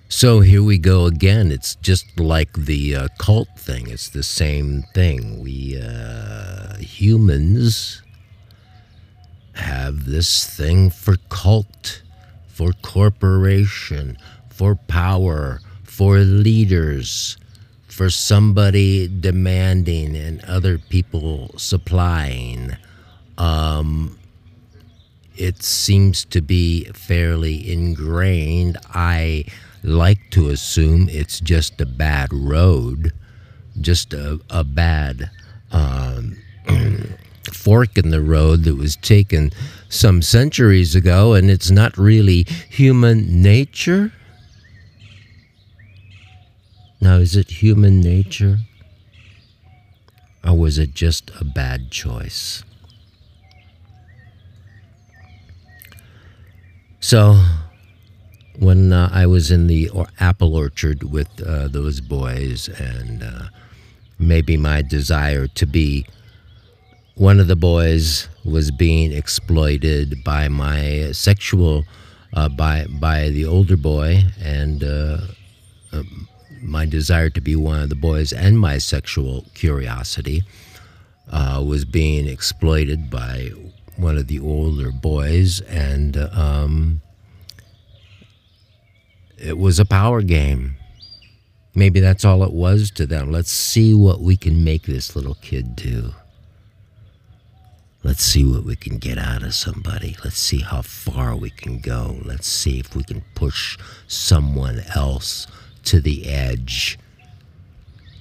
[0.07, 1.51] So here we go again.
[1.51, 3.89] It's just like the uh, cult thing.
[3.89, 5.41] It's the same thing.
[5.41, 8.03] We uh, humans
[9.53, 12.03] have this thing for cult,
[12.47, 17.37] for corporation, for power, for leaders,
[17.97, 22.77] for somebody demanding and other people supplying.
[23.39, 24.19] Um,
[25.35, 28.77] it seems to be fairly ingrained.
[28.93, 29.45] I
[29.81, 33.13] like to assume it's just a bad road,
[33.81, 35.31] just a, a bad
[35.71, 36.37] um,
[37.51, 39.49] fork in the road that was taken
[39.89, 44.11] some centuries ago, and it's not really human nature.
[46.99, 48.59] Now, is it human nature?
[50.43, 52.63] Or was it just a bad choice?
[56.99, 57.43] So,
[58.59, 63.43] when uh, I was in the or apple orchard with uh, those boys, and uh,
[64.17, 66.05] maybe my desire to be
[67.15, 71.85] one of the boys was being exploited by my sexual,
[72.33, 75.17] uh, by by the older boy, and uh,
[75.93, 76.26] um,
[76.67, 80.43] my desire to be one of the boys and my sexual curiosity
[81.31, 83.49] uh, was being exploited by
[83.95, 87.01] one of the older boys, and um,
[89.37, 90.75] it was a power game.
[91.73, 93.31] Maybe that's all it was to them.
[93.31, 96.13] Let's see what we can make this little kid do.
[98.03, 100.15] Let's see what we can get out of somebody.
[100.23, 102.19] Let's see how far we can go.
[102.23, 105.45] Let's see if we can push someone else
[105.87, 106.99] to the edge.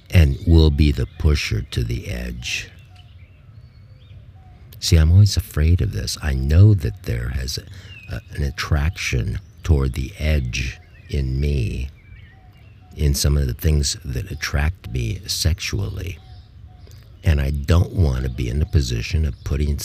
[0.09, 2.69] And we'll be the pusher to the edge.
[4.79, 6.17] See, I'm always afraid of this.
[6.21, 7.59] I know that there has
[8.09, 11.89] a, an attraction toward the edge in me,
[12.95, 16.19] in some of the things that attract me sexually.
[17.23, 19.77] And I don't want to be in the position of putting,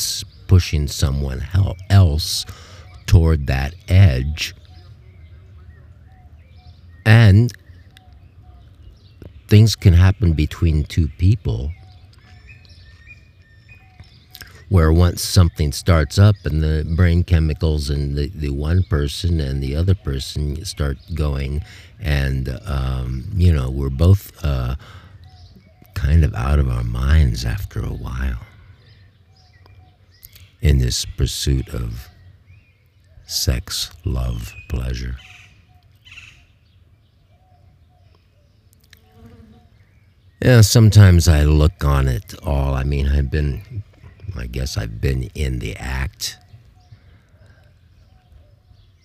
[0.46, 1.44] pushing someone
[1.90, 2.44] else
[3.06, 4.54] toward that edge.
[7.04, 7.52] And
[9.52, 11.70] things can happen between two people
[14.70, 19.62] where once something starts up and the brain chemicals in the, the one person and
[19.62, 21.62] the other person start going
[22.00, 24.74] and um, you know we're both uh,
[25.92, 28.40] kind of out of our minds after a while
[30.62, 32.08] in this pursuit of
[33.26, 35.16] sex love pleasure
[40.44, 43.82] yeah sometimes i look on it all i mean i've been
[44.36, 46.38] I guess I've been in the act.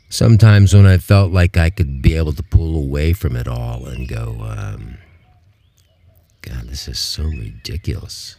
[0.10, 3.86] Sometimes when I felt like I could be able to pull away from it all
[3.86, 4.98] and go, um,
[6.42, 8.38] God, this is so ridiculous.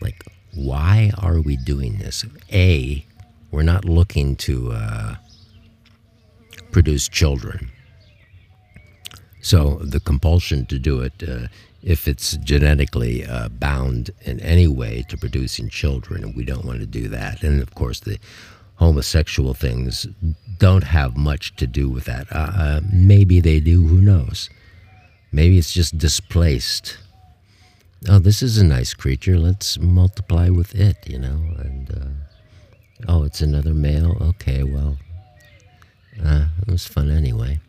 [0.00, 0.24] Like,
[0.54, 2.24] why are we doing this?
[2.50, 3.04] A,
[3.50, 5.14] we're not looking to uh,
[6.72, 7.70] produce children.
[9.40, 11.48] So the compulsion to do it, uh,
[11.82, 16.86] if it's genetically uh, bound in any way to producing children, we don't want to
[16.86, 17.42] do that.
[17.42, 18.18] And of course, the
[18.76, 20.06] homosexual things
[20.58, 22.26] don't have much to do with that.
[22.32, 24.50] Uh, uh, maybe they do, who knows?
[25.30, 26.98] Maybe it's just displaced.
[28.08, 29.38] Oh, this is a nice creature.
[29.38, 31.54] Let's multiply with it, you know.
[31.58, 34.16] And uh, oh, it's another male.
[34.20, 34.96] Okay, well,
[36.24, 37.60] uh, it was fun anyway.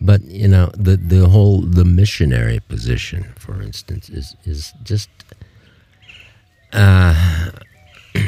[0.00, 5.08] But you know, the the whole the missionary position, for instance, is is just.
[6.72, 7.50] Uh,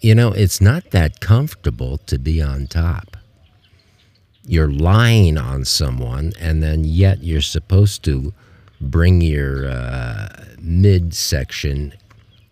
[0.00, 3.16] you know, it's not that comfortable to be on top.
[4.44, 8.32] You're lying on someone, and then yet you're supposed to
[8.80, 10.28] bring your uh,
[10.58, 11.94] midsection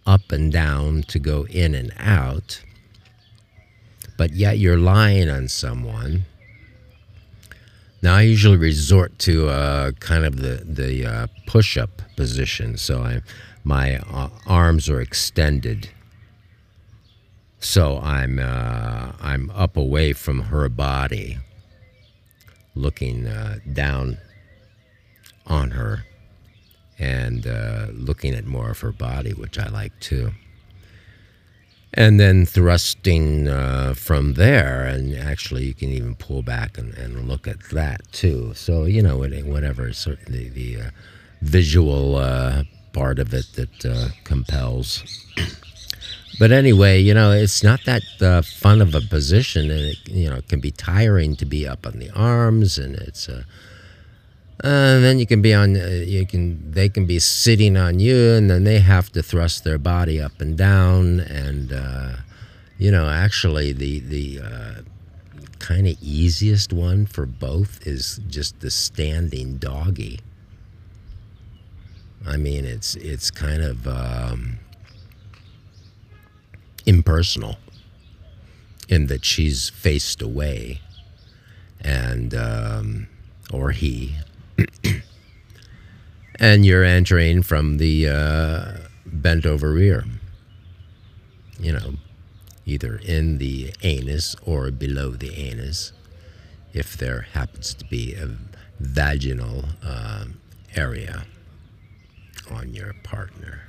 [0.07, 2.63] up and down to go in and out,
[4.17, 6.25] but yet you're lying on someone.
[8.03, 12.77] Now, I usually resort to uh, kind of the, the uh, push up position.
[12.77, 13.23] So I,
[13.65, 15.91] my uh, arms are extended
[17.67, 21.39] so I'm uh, I'm up away from her body,
[22.77, 24.19] looking uh, down
[25.47, 26.05] on her,
[26.99, 30.33] and uh, looking at more of her body, which I like too.
[31.95, 37.27] And then thrusting uh, from there, and actually you can even pull back and, and
[37.27, 38.53] look at that too.
[38.55, 40.91] So you know, whatever certainly the uh,
[41.41, 45.05] visual uh, part of it that compels.
[46.39, 50.29] But anyway, you know, it's not that uh, fun of a position, and it you
[50.29, 53.29] know it can be tiring to be up on the arms, and it's.
[53.29, 53.45] Uh,
[54.65, 55.77] uh, then you can be on.
[55.77, 56.71] Uh, you can.
[56.71, 60.41] They can be sitting on you, and then they have to thrust their body up
[60.41, 62.17] and down, and uh,
[62.79, 64.75] you know, actually, the the uh,
[65.59, 70.21] kind of easiest one for both is just the standing doggy.
[72.27, 73.87] I mean, it's it's kind of.
[73.87, 74.59] Um,
[76.87, 77.57] impersonal
[78.89, 80.81] in that she's faced away
[81.81, 83.09] and um,
[83.53, 84.15] or he
[86.37, 88.73] and you're entering from the uh,
[89.05, 90.05] bent over rear.
[91.59, 91.95] You know
[92.67, 95.93] either in the anus or below the anus
[96.75, 98.29] if there happens to be a
[98.81, 100.27] vaginal uh,
[100.75, 101.25] area
[102.51, 103.63] on your partner.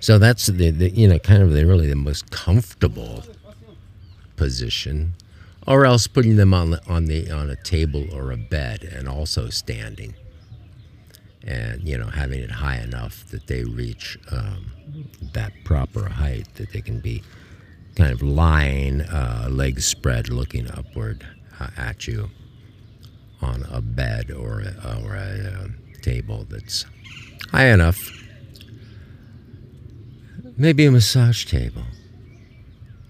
[0.00, 3.24] So that's the, the you know kind of the really the most comfortable
[4.36, 5.14] position,
[5.66, 9.48] or else putting them on on the on a table or a bed and also
[9.48, 10.14] standing,
[11.44, 14.72] and you know having it high enough that they reach um,
[15.32, 17.22] that proper height that they can be
[17.94, 21.26] kind of lying, uh, legs spread, looking upward
[21.60, 22.30] uh, at you
[23.42, 25.66] on a bed or a, or a uh,
[26.00, 26.86] table that's
[27.50, 27.98] high enough
[30.56, 31.82] Maybe a massage table.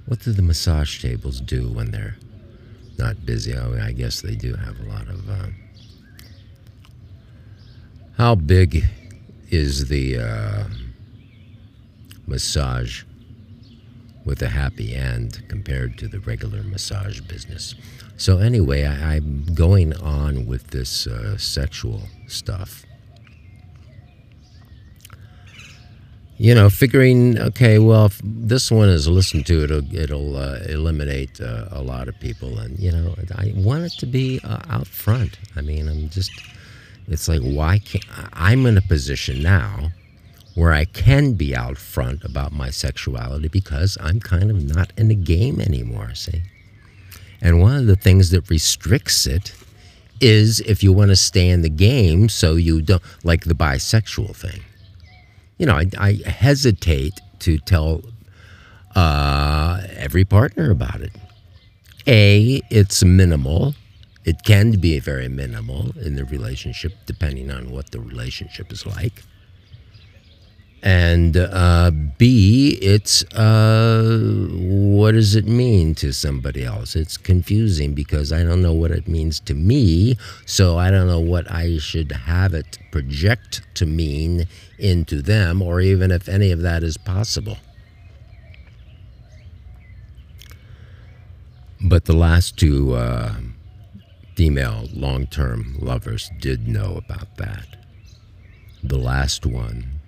[0.07, 2.17] What do the massage tables do when they're
[3.03, 3.55] not busy?
[3.57, 5.29] Oh, I guess they do have a lot of.
[5.29, 5.47] Uh,
[8.17, 8.85] how big
[9.51, 10.65] is the uh,
[12.27, 13.03] massage
[14.25, 17.75] with a happy end compared to the regular massage business?
[18.17, 22.85] So, anyway, I, am going on with this uh, sexual stuff.
[26.43, 31.41] You know, figuring, okay, well, if this one is listened to, it'll, it'll uh, eliminate
[31.41, 32.59] uh, a lot of people.
[32.59, 35.39] And, you know, I want it to be uh, out front.
[35.55, 36.33] I mean, I'm just,
[37.07, 39.93] it's like, why can't, I'm in a position now
[40.57, 45.07] where I can be out front about my sexuality because I'm kind of not in
[45.07, 46.43] the game anymore, see?
[47.41, 49.55] And one of the things that restricts it
[50.21, 54.35] is if you want to stay in the game so you don't, like the bisexual
[54.35, 54.61] thing
[55.63, 58.03] you know, I, I hesitate to tell
[58.97, 61.13] uh, every partner about it.
[62.09, 63.77] A, it's minimal.
[64.25, 69.23] It can be very minimal in the relationship, depending on what the relationship is like.
[70.83, 76.97] And uh, B, it's uh, what does it mean to somebody else?
[76.97, 81.21] It's confusing because I don't know what it means to me, so I don't know
[81.21, 86.63] what I should have it project to mean into them, or even if any of
[86.63, 87.59] that is possible.
[91.81, 93.35] But the last two uh,
[94.35, 97.67] female long term lovers did know about that.
[98.83, 100.01] The last one,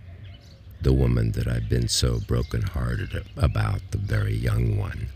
[0.84, 5.08] the woman that I've been so brokenhearted about, the very young one,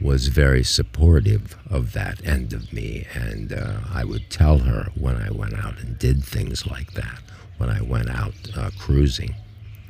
[0.00, 3.06] was very supportive of that end of me.
[3.12, 7.20] And uh, I would tell her when I went out and did things like that,
[7.58, 9.34] when I went out uh, cruising,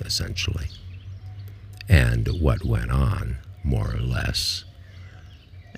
[0.05, 0.69] essentially,
[1.89, 4.65] and what went on, more or less.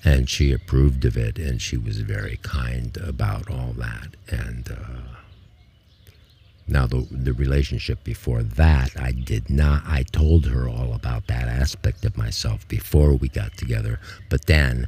[0.03, 4.15] And she approved of it, and she was very kind about all that.
[4.29, 5.01] And uh,
[6.69, 11.47] now, the, the relationship before that, I did not, I told her all about that
[11.47, 14.01] aspect of myself before we got together.
[14.29, 14.87] But then,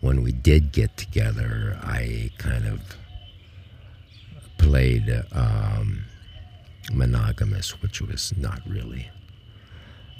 [0.00, 2.80] when we did get together, I kind of
[4.56, 6.04] played um,
[6.90, 9.10] monogamous, which was not really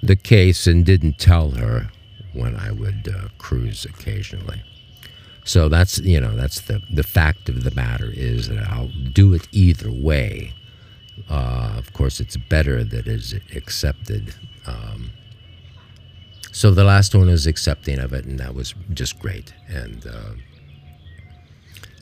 [0.02, 1.90] the case, and didn't tell her
[2.34, 4.62] when I would uh, cruise occasionally.
[5.44, 9.32] So that's you know that's the the fact of the matter is that I'll do
[9.32, 10.52] it either way.
[11.28, 14.34] Uh, of course, it's better that is accepted.
[14.66, 15.10] Um,
[16.52, 19.52] so the last one was accepting of it, and that was just great.
[19.68, 20.34] And uh,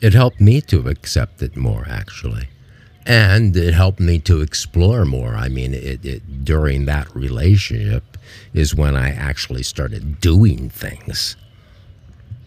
[0.01, 2.47] it helped me to accept it more, actually.
[3.05, 5.35] And it helped me to explore more.
[5.35, 8.17] I mean, it, it, during that relationship
[8.53, 11.37] is when I actually started doing things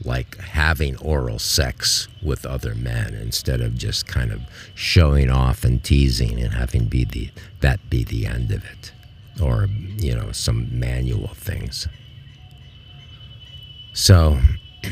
[0.04, 4.40] like having oral sex with other men instead of just kind of
[4.74, 7.30] showing off and teasing and having be the
[7.60, 8.92] that be the end of it
[9.40, 11.86] or you know some manual things.
[13.92, 14.38] So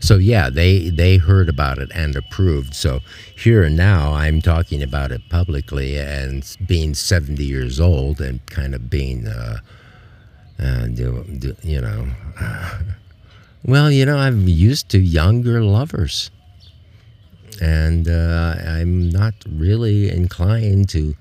[0.00, 2.74] so yeah they they heard about it and approved.
[2.74, 3.00] So
[3.36, 8.74] here and now i'm talking about it publicly and being 70 years old and kind
[8.74, 9.58] of being uh,
[10.58, 12.08] uh do, do, you know
[13.68, 16.30] Well, you know, I'm used to younger lovers.
[17.60, 21.14] And uh, I'm not really inclined to.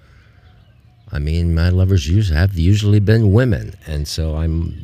[1.12, 3.74] I mean, my lovers have usually been women.
[3.86, 4.80] And so I'm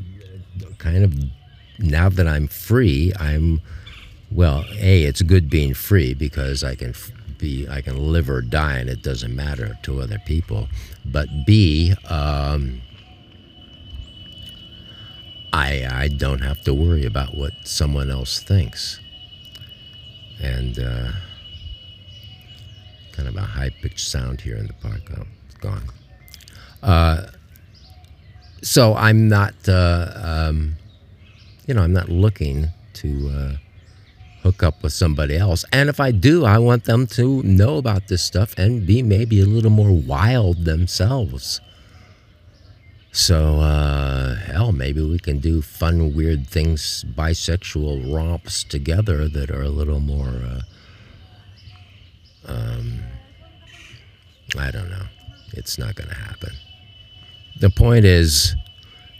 [0.78, 1.14] kind of,
[1.80, 3.62] now that I'm free, I'm,
[4.30, 6.94] well, A, it's good being free because I can
[7.38, 10.68] be, I can live or die and it doesn't matter to other people.
[11.06, 12.82] But B, um,
[15.54, 19.00] I, I don't have to worry about what someone else thinks.
[20.42, 21.12] And uh,
[23.12, 25.02] kind of a high pitched sound here in the park.
[25.16, 25.84] Oh, it's gone.
[26.82, 27.28] Uh,
[28.64, 30.76] so I'm not, uh, um,
[31.68, 33.56] you know, I'm not looking to uh,
[34.42, 35.66] hook up with somebody else.
[35.72, 39.40] And if I do, I want them to know about this stuff and be maybe
[39.40, 41.62] a little more wild themselves.
[43.16, 49.62] So, uh, hell, maybe we can do fun, weird things, bisexual romps together that are
[49.62, 50.62] a little more, uh,
[52.48, 53.04] um,
[54.58, 55.06] I don't know.
[55.52, 56.54] It's not going to happen.
[57.60, 58.56] The point is,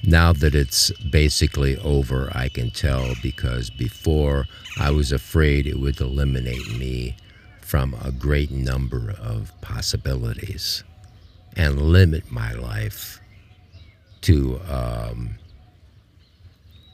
[0.02, 4.48] now that it's basically over, I can tell because before
[4.80, 7.16] I was afraid it would eliminate me
[7.62, 10.84] from a great number of possibilities
[11.56, 13.20] and limit my life
[14.24, 15.36] to um,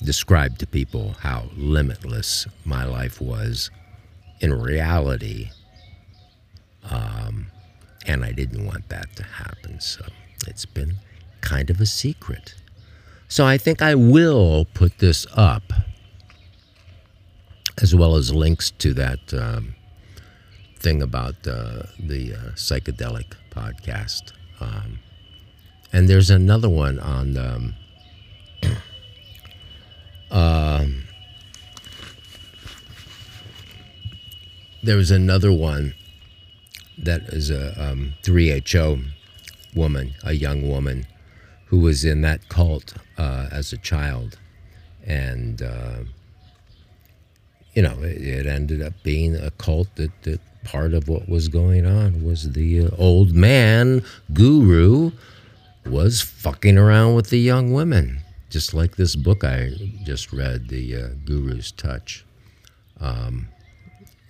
[0.04, 3.70] describe to people how limitless my life was
[4.40, 5.50] in reality.
[6.90, 7.48] Um,
[8.06, 9.80] and I didn't want that to happen.
[9.80, 10.06] So
[10.48, 10.96] it's been
[11.42, 12.56] kind of a secret.
[13.28, 15.72] So I think I will put this up
[17.82, 19.76] as well as links to that um,
[20.78, 24.34] thing about uh, the uh, psychedelic podcast.
[24.60, 25.00] Um,
[25.92, 27.76] and there's another one on um,
[30.32, 30.86] uh,
[34.84, 35.94] there was another one
[36.98, 39.06] that is a um, 3HO
[39.76, 41.06] woman, a young woman
[41.66, 44.38] who was in that cult uh, as a child.
[45.06, 46.00] And, uh,
[47.74, 51.48] you know, it, it, ended up being a cult that, that part of what was
[51.48, 55.12] going on was the uh, old man guru
[55.86, 59.72] was fucking around with the young women, just like this book I
[60.04, 62.26] just read, The uh, Guru's Touch.
[63.00, 63.50] Um,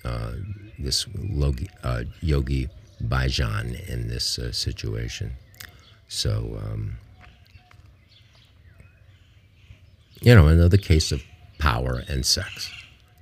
[0.05, 0.33] uh,
[0.77, 2.69] this Logi, uh, Yogi
[3.03, 5.33] Bhajan in this uh, situation.
[6.07, 6.97] So, um,
[10.21, 11.23] you know, another case of
[11.57, 12.71] power and sex.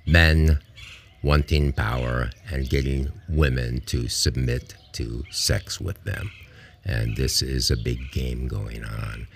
[0.06, 0.60] Men
[1.22, 6.30] wanting power and getting women to submit to sex with them
[6.84, 9.26] and this is a big game going on.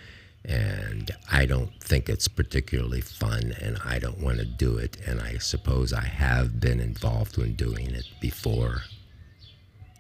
[0.45, 4.97] and I don't think it's particularly fun, and I don't want to do it.
[5.07, 8.83] And I suppose I have been involved in doing it before.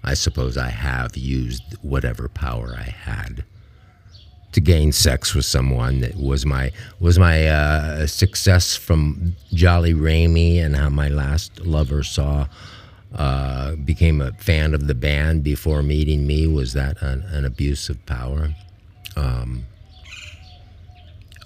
[0.02, 3.44] I suppose I have used whatever power I had
[4.52, 6.00] to gain sex with someone.
[6.00, 12.02] That was my was my uh, success from Jolly Ramey, and how my last lover
[12.02, 12.48] saw
[13.14, 16.46] uh, became a fan of the band before meeting me.
[16.46, 18.54] Was that an, an abuse of power?
[19.16, 19.66] Um,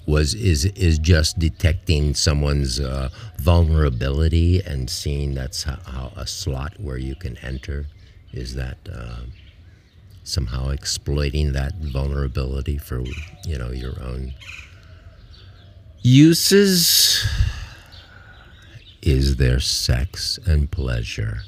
[0.06, 3.08] was is is just detecting someone's uh,
[3.38, 7.86] vulnerability and seeing that's how, how, a slot where you can enter
[8.32, 9.20] is that uh,
[10.22, 13.02] somehow exploiting that vulnerability for
[13.44, 14.32] you know your own
[16.02, 17.26] uses
[19.02, 21.42] is there sex and pleasure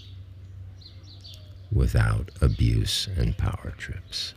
[1.73, 4.35] without abuse and power trips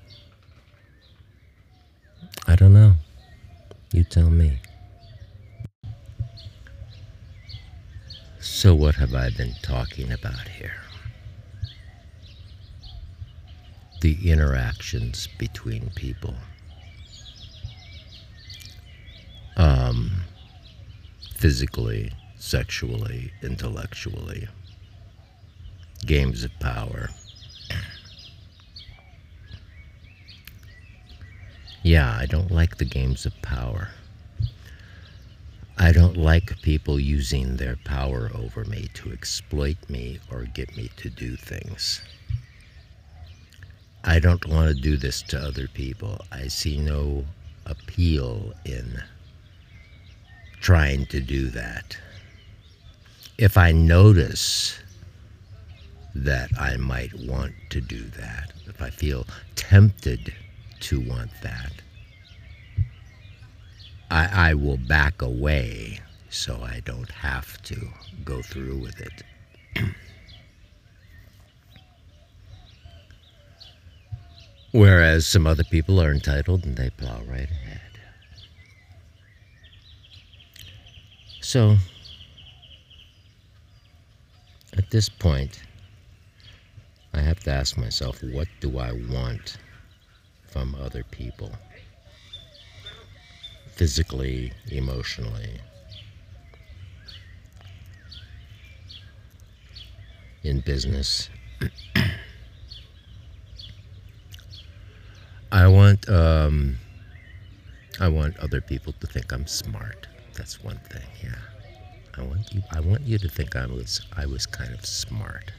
[2.47, 2.93] i don't know
[3.93, 4.59] you tell me.
[8.39, 10.81] So, what have I been talking about here?
[13.99, 16.35] The interactions between people.
[19.57, 20.23] Um,
[21.35, 24.47] physically, sexually, intellectually.
[26.05, 27.09] Games of power.
[31.83, 33.89] Yeah, I don't like the games of power.
[35.77, 40.91] I don't like people using their power over me to exploit me or get me
[40.97, 42.01] to do things.
[44.03, 46.23] I don't want to do this to other people.
[46.31, 47.25] I see no
[47.65, 49.01] appeal in
[50.59, 51.97] trying to do that.
[53.39, 54.77] If I notice
[56.13, 59.25] that I might want to do that, if I feel
[59.55, 60.31] tempted
[60.81, 61.71] to want that.
[64.09, 67.89] I, I will back away so I don't have to
[68.25, 69.23] go through with it.
[74.71, 77.81] Whereas some other people are entitled and they plow right ahead.
[81.41, 81.77] So,
[84.77, 85.63] at this point,
[87.13, 89.57] I have to ask myself what do I want?
[90.51, 91.51] From other people
[93.71, 95.59] physically, emotionally.
[100.43, 101.29] In business,
[105.51, 106.77] I want um,
[107.99, 110.07] I want other people to think I'm smart.
[110.35, 111.07] That's one thing.
[111.23, 111.35] Yeah,
[112.17, 112.61] I want you.
[112.71, 115.51] I want you to think I was I was kind of smart.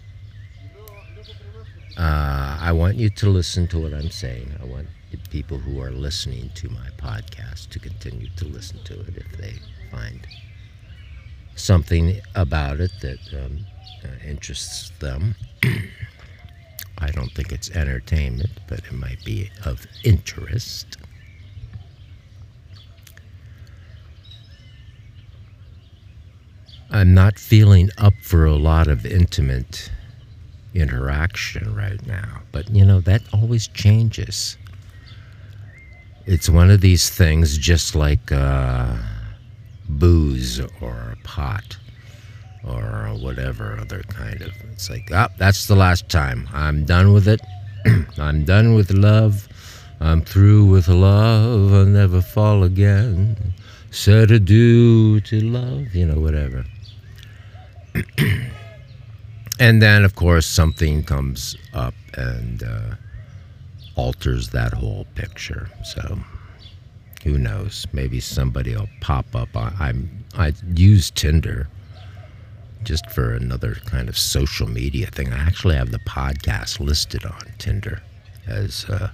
[1.99, 4.53] Uh, I want you to listen to what I'm saying.
[4.61, 4.89] I want
[5.33, 9.55] people who are listening to my podcast to continue to listen to it if they
[9.91, 10.27] find
[11.57, 13.65] something about it that um,
[14.05, 15.35] uh, interests them.
[16.99, 20.99] I don't think it's entertainment, but it might be of interest.
[26.91, 29.91] I'm not feeling up for a lot of intimate
[30.75, 32.43] interaction right now.
[32.53, 34.57] But you know, that always changes.
[36.27, 38.97] It's one of these things just like uh,
[39.89, 41.77] booze or pot
[42.65, 44.53] or whatever other kind of.
[44.73, 46.49] It's like, oh, that's the last time.
[46.53, 47.41] I'm done with it.
[48.19, 49.49] I'm done with love.
[50.01, 51.73] I'm through with love.
[51.73, 53.37] I'll never fall again.
[53.91, 56.65] Said adieu to love, you know, whatever.
[59.63, 62.97] and then of course something comes up and uh,
[63.95, 65.71] alters that whole picture.
[65.85, 66.19] So
[67.23, 67.87] who knows?
[67.93, 69.57] Maybe somebody will pop up.
[69.57, 71.69] I, i'm i use tinder
[72.83, 75.33] just for another kind of social media thing.
[75.33, 78.03] I actually have the podcast listed on tinder
[78.49, 79.13] as uh,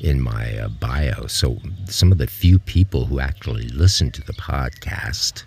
[0.00, 1.26] in my uh, bio.
[1.26, 5.44] So some of the few people who actually listen to the podcast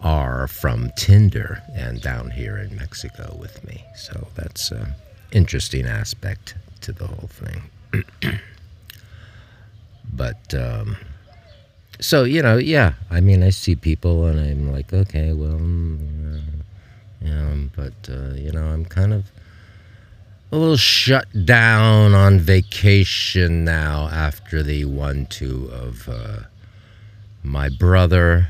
[0.00, 3.84] are from Tinder and down here in Mexico with me.
[3.96, 4.94] So that's an
[5.32, 7.62] interesting aspect to the whole thing.
[10.12, 10.96] but um,
[12.00, 12.94] so you know, yeah.
[13.10, 15.60] I mean, I see people and I'm like, okay, well,
[17.20, 19.30] yeah, but uh, you know, I'm kind of
[20.50, 26.40] a little shut down on vacation now after the one-two of uh,
[27.42, 28.48] my brother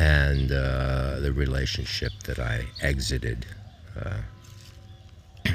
[0.00, 3.44] and uh, the relationship that I exited
[4.02, 4.16] uh,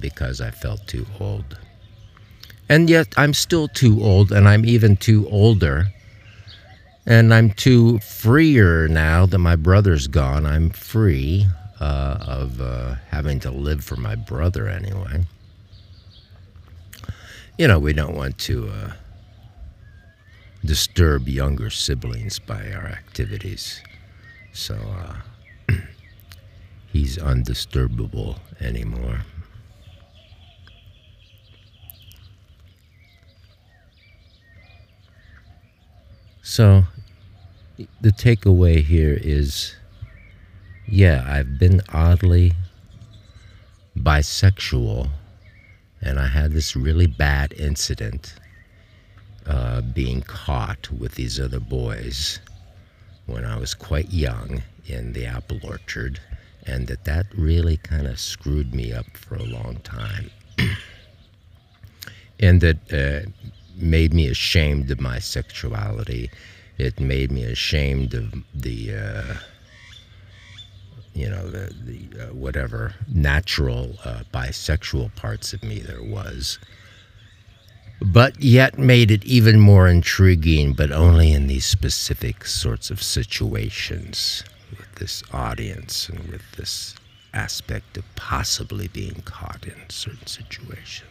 [0.00, 1.56] because I felt too old.
[2.68, 5.86] And yet I'm still too old, and I'm even too older.
[7.06, 10.44] And I'm too freer now that my brother's gone.
[10.44, 11.46] I'm free
[11.78, 15.24] uh, of uh, having to live for my brother anyway.
[17.56, 18.92] You know, we don't want to uh,
[20.66, 23.80] disturb younger siblings by our activities.
[24.52, 25.16] So uh,
[26.92, 29.20] he's undisturbable anymore.
[36.42, 36.84] So
[38.00, 39.76] the takeaway here is
[40.88, 42.52] yeah, I've been oddly
[43.98, 45.10] bisexual,
[46.00, 48.34] and I had this really bad incident
[49.46, 52.40] uh, being caught with these other boys
[53.26, 56.20] when I was quite young in the apple orchard,
[56.64, 60.30] and that that really kind of screwed me up for a long time,
[62.40, 63.28] and that uh,
[63.76, 66.30] made me ashamed of my sexuality.
[66.78, 68.94] It made me ashamed of the.
[68.94, 69.34] Uh,
[71.16, 76.58] you know the the uh, whatever natural uh, bisexual parts of me there was
[78.00, 84.44] but yet made it even more intriguing but only in these specific sorts of situations
[84.70, 86.94] with this audience and with this
[87.32, 91.10] aspect of possibly being caught in certain situations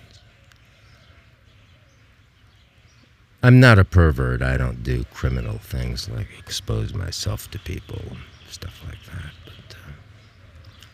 [3.44, 4.42] I'm not a pervert.
[4.42, 8.18] I don't do criminal things like expose myself to people and
[8.50, 9.92] stuff like that but uh,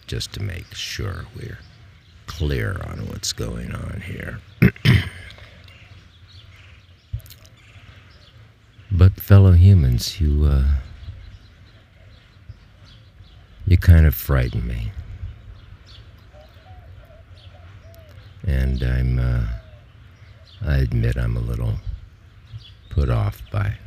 [0.05, 1.59] just to make sure we're
[2.27, 4.41] clear on what's going on here.
[8.91, 10.65] but fellow humans, you uh,
[13.65, 14.91] you kind of frighten me,
[18.45, 19.45] and I'm uh,
[20.61, 21.75] I admit I'm a little
[22.89, 23.77] put off by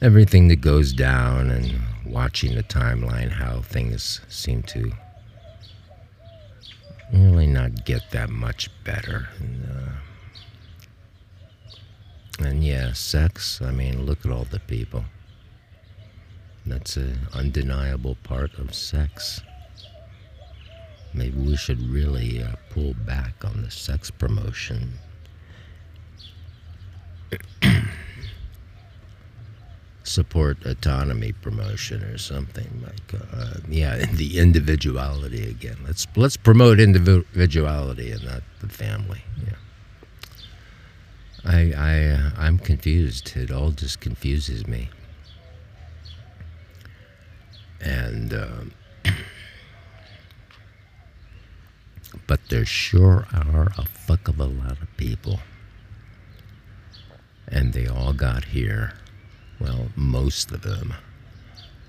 [0.00, 4.92] everything that goes down and watching the timeline, how things seem to
[7.12, 9.28] really not get that much better.
[9.40, 10.05] And, uh,
[12.38, 15.04] and yeah, sex, I mean, look at all the people.
[16.66, 19.40] That's an undeniable part of sex.
[21.14, 24.94] Maybe we should really uh, pull back on the sex promotion.
[30.02, 38.12] support autonomy promotion or something like uh, yeah the individuality again let's let's promote individuality
[38.12, 39.54] and not the family yeah
[41.44, 43.36] I I I'm confused.
[43.36, 44.90] It all just confuses me.
[47.80, 48.72] And um,
[52.26, 55.40] but there sure are a fuck of a lot of people.
[57.48, 58.94] And they all got here.
[59.60, 60.94] Well, most of them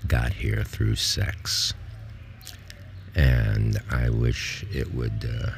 [0.06, 1.74] got here through sex.
[3.14, 5.50] And I wish it would uh,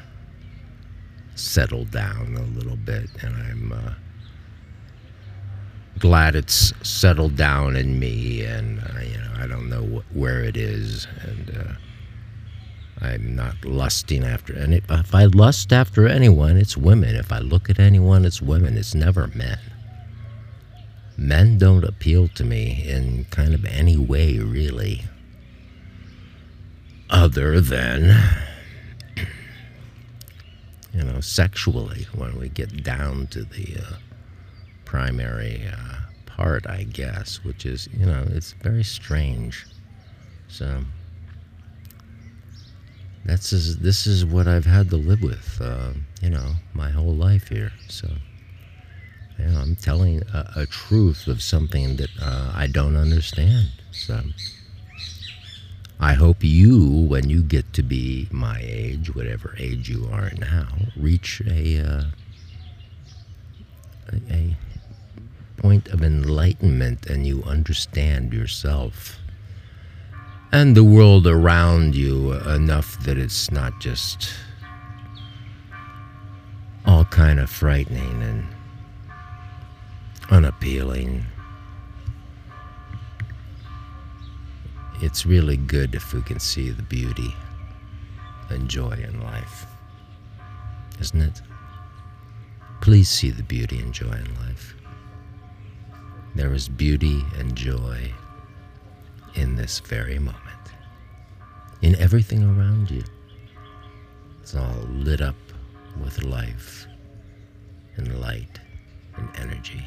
[1.35, 3.09] settle down a little bit.
[3.21, 3.93] And I'm uh,
[5.99, 8.43] glad it's settled down in me.
[8.43, 11.07] And, uh, you know, I don't know wh- where it is.
[11.21, 14.81] And uh, I'm not lusting after any.
[14.89, 17.15] If I lust after anyone, it's women.
[17.15, 18.77] If I look at anyone, it's women.
[18.77, 19.59] It's never men
[21.21, 25.03] men don't appeal to me in kind of any way, really,
[27.09, 28.09] other than,
[30.93, 33.95] you know, sexually, when we get down to the uh,
[34.85, 39.65] primary uh, part, I guess, which is, you know, it's very strange.
[40.47, 40.83] So,
[43.23, 47.15] that's is this is what I've had to live with, uh, you know, my whole
[47.15, 47.71] life here.
[47.87, 48.09] So.
[49.39, 53.69] You know, I'm telling a, a, truth of something that uh, I don't understand.
[53.91, 54.21] So
[56.01, 60.67] I hope you, when you get to be my age, whatever age you are now,
[60.97, 62.03] reach a, uh,
[64.29, 64.57] a,
[65.57, 69.19] point of enlightenment and you understand yourself
[70.51, 74.33] and the world around you enough that it's not just
[76.85, 78.47] all kind of frightening and
[80.29, 81.25] unappealing.
[85.03, 87.33] It's really good if we can see the beauty
[88.49, 89.65] and joy in life,
[90.99, 91.41] isn't it?
[92.81, 94.75] Please see the beauty and joy in life.
[96.35, 98.13] There is beauty and joy
[99.33, 100.69] in this very moment,
[101.81, 103.03] in everything around you.
[104.43, 105.35] It's all lit up
[105.99, 106.85] with life
[107.95, 108.59] and light
[109.15, 109.83] and energy.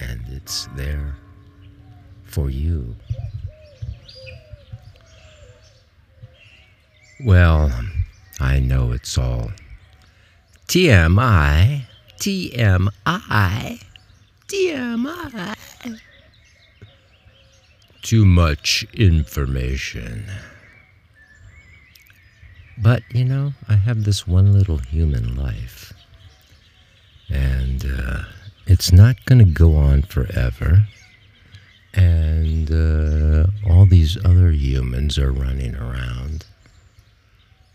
[0.00, 1.16] And it's there
[2.34, 2.96] for you.
[7.24, 7.70] Well,
[8.40, 9.52] I know it's all
[10.66, 11.82] TMI,
[12.18, 13.84] TMI,
[14.48, 16.00] TMI.
[18.02, 20.26] Too much information.
[22.76, 25.92] But, you know, I have this one little human life.
[27.28, 28.24] And uh,
[28.66, 30.88] it's not going to go on forever.
[31.94, 36.44] And uh, all these other humans are running around,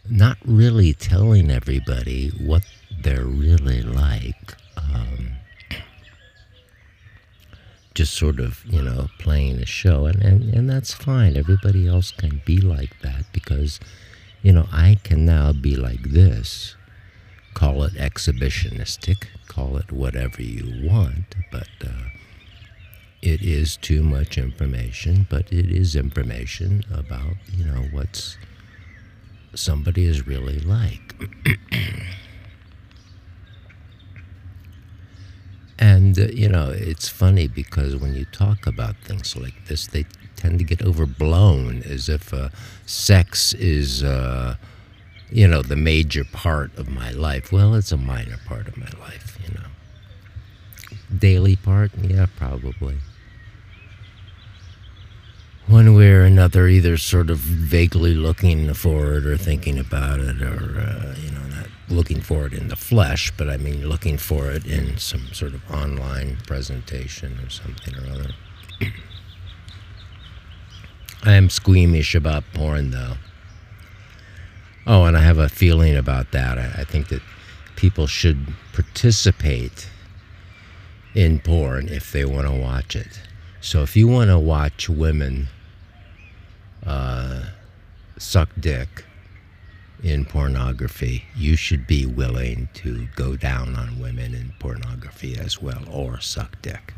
[0.09, 2.63] not really telling everybody what
[3.01, 4.55] they're really like.
[4.77, 5.31] Um,
[7.93, 10.05] just sort of, you know, playing a show.
[10.05, 11.35] And, and, and that's fine.
[11.37, 13.79] Everybody else can be like that because
[14.41, 16.75] you know, I can now be like this.
[17.53, 22.09] Call it exhibitionistic, call it whatever you want, but uh,
[23.21, 28.37] it is too much information, but it is information about, you know, what's
[29.55, 31.15] somebody is really like.
[35.79, 40.05] and, uh, you know, it's funny because when you talk about things like this, they
[40.35, 42.49] tend to get overblown as if uh,
[42.85, 44.55] sex is, uh,
[45.31, 47.51] you know, the major part of my life.
[47.51, 49.67] Well, it's a minor part of my life, you know.
[51.17, 51.91] Daily part?
[52.01, 52.97] Yeah, probably.
[55.69, 60.41] One way or another, either sort of vaguely looking for it or thinking about it,
[60.41, 64.17] or, uh, you know, not looking for it in the flesh, but I mean looking
[64.17, 68.31] for it in some sort of online presentation or something or other.
[71.23, 73.17] I am squeamish about porn, though.
[74.87, 76.57] Oh, and I have a feeling about that.
[76.57, 77.21] I, I think that
[77.75, 79.87] people should participate
[81.13, 83.21] in porn if they want to watch it.
[83.61, 85.49] So if you want to watch women
[86.85, 87.43] uh,
[88.17, 89.05] suck dick
[90.03, 95.83] in pornography, you should be willing to go down on women in pornography as well,
[95.91, 96.93] or suck dick.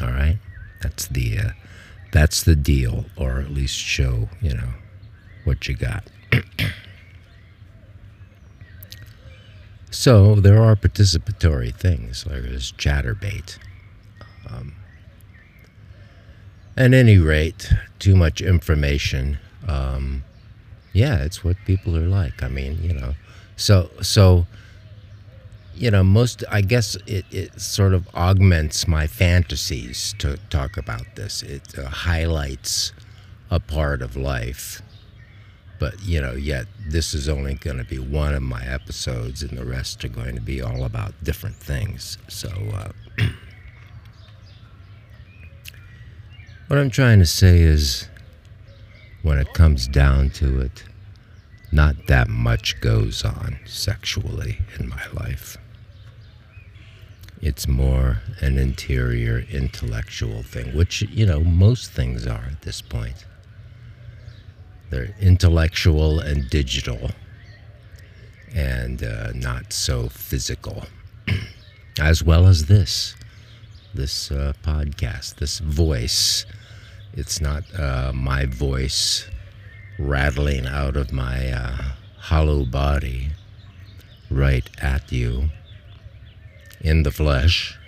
[0.00, 0.38] All right,
[0.80, 1.50] that's the uh,
[2.12, 4.68] that's the deal, or at least show, you know,
[5.44, 6.08] what you got.
[9.90, 13.58] so there are participatory things, like there's Chaturbate.
[14.48, 14.74] Um,
[16.76, 19.38] at any rate, too much information.
[19.66, 20.24] Um,
[20.92, 22.42] yeah, it's what people are like.
[22.42, 23.14] I mean, you know,
[23.56, 24.46] so so
[25.74, 31.16] you know, most, I guess it, it sort of augments my fantasies to talk about
[31.16, 31.42] this.
[31.42, 32.92] It uh, highlights
[33.50, 34.82] a part of life.
[35.78, 39.58] But, you know, yet this is only going to be one of my episodes, and
[39.58, 42.18] the rest are going to be all about different things.
[42.28, 42.92] So, uh,
[46.68, 48.08] what I'm trying to say is
[49.22, 50.84] when it comes down to it,
[51.70, 55.56] not that much goes on sexually in my life.
[57.40, 63.24] It's more an interior intellectual thing, which, you know, most things are at this point.
[64.90, 67.10] They're intellectual and digital
[68.54, 70.84] and uh, not so physical,
[71.98, 73.16] as well as this,
[73.94, 76.46] this uh, podcast, this voice.
[77.14, 79.28] It's not uh, my voice
[79.98, 81.82] rattling out of my uh,
[82.18, 83.30] hollow body
[84.30, 85.50] right at you
[86.80, 87.78] in the flesh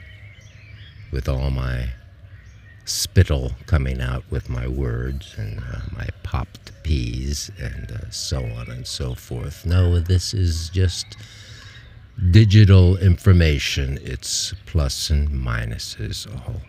[1.11, 1.91] with all my
[2.85, 8.71] spittle coming out with my words and uh, my popped peas and uh, so on
[8.71, 9.65] and so forth.
[9.65, 11.17] No, this is just
[12.31, 13.99] digital information.
[14.03, 16.61] It's plus and minuses all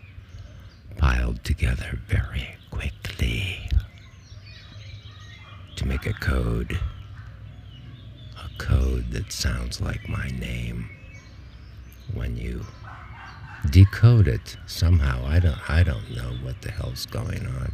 [0.96, 3.68] piled together very quickly
[5.76, 6.78] to make a code.
[8.36, 10.88] A code that sounds like my name
[12.12, 12.64] when you
[13.70, 15.24] decode it somehow.
[15.26, 15.70] I don't.
[15.70, 17.72] I don't know what the hell's going on.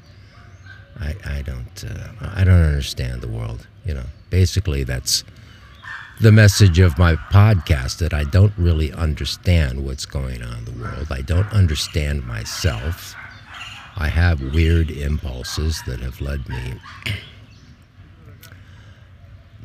[0.99, 1.15] I.
[1.25, 1.85] I don't.
[1.85, 3.67] Uh, I don't understand the world.
[3.85, 4.07] You know.
[4.31, 5.25] Basically, that's
[6.23, 10.71] the message of my podcast that I don't really understand what's going on in the
[10.81, 11.09] world.
[11.11, 13.17] I don't understand myself.
[13.97, 16.75] I have weird impulses that have led me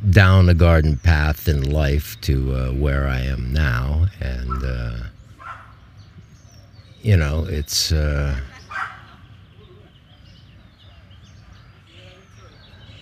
[0.10, 4.98] down a garden path in life to uh, where I am now, and uh,
[7.04, 7.92] you know, it's.
[7.92, 8.40] Uh,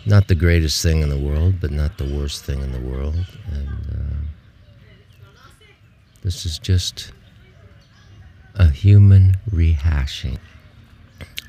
[0.05, 3.15] not the greatest thing in the world, but not the worst thing in the world.
[3.51, 4.25] And uh,
[6.21, 7.11] this is just
[8.55, 10.37] a human rehashing.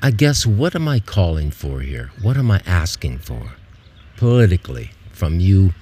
[0.01, 2.11] I guess what am I calling for here?
[2.21, 3.53] What am I asking for
[4.15, 5.73] politically from you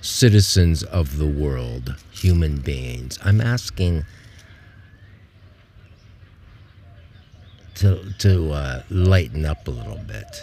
[0.00, 3.18] citizens of the world, human beings?
[3.24, 4.04] I'm asking
[7.76, 10.42] to to uh, lighten up a little bit.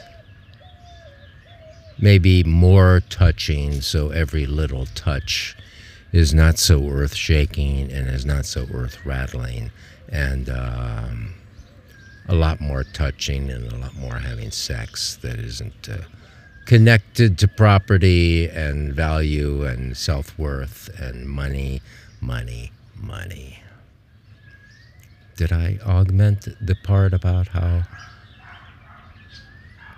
[1.98, 5.56] Maybe more touching, so every little touch
[6.12, 9.72] is not so earth shaking and is not so earth rattling,
[10.10, 11.36] and um,
[12.28, 15.98] a lot more touching and a lot more having sex that isn't uh,
[16.66, 21.82] connected to property and value and self worth and money,
[22.20, 23.62] money, money.
[25.38, 27.84] Did I augment the part about how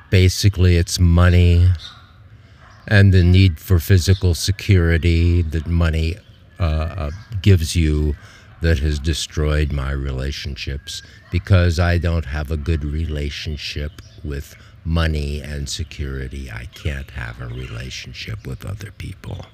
[0.10, 1.70] basically it's money
[2.88, 6.16] and the need for physical security that money
[6.60, 8.16] uh, uh, gives you
[8.62, 15.70] that has destroyed my relationships because I don't have a good relationship with money and
[15.70, 16.50] security.
[16.50, 19.46] I can't have a relationship with other people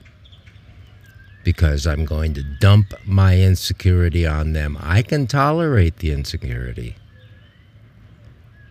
[1.44, 4.78] because I'm going to dump my insecurity on them.
[4.80, 6.96] I can tolerate the insecurity,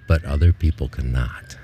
[0.08, 1.58] but other people cannot.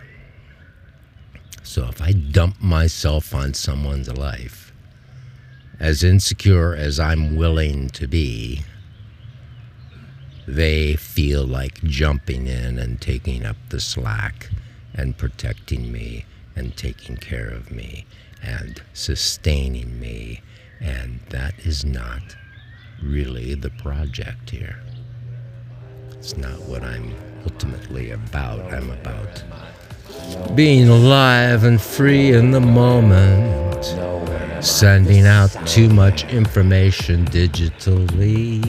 [1.69, 4.73] So if I dump myself on someone's life,
[5.79, 8.63] as insecure as I'm willing to be,
[10.47, 14.49] they feel like jumping in and taking up the slack
[14.95, 16.25] and protecting me
[16.57, 18.07] and taking care of me
[18.43, 20.41] and sustaining me
[20.81, 22.35] and that is not
[23.03, 24.81] really the project here.
[26.13, 27.15] It's not what I'm
[27.45, 28.73] ultimately about.
[28.73, 29.45] I'm about
[30.55, 33.85] being alive and free in the moment,
[34.65, 38.63] sending out too much information digitally.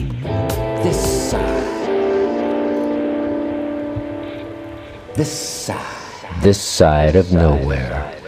[0.82, 1.60] This side.
[5.14, 6.42] This side.
[6.42, 8.19] This side of nowhere.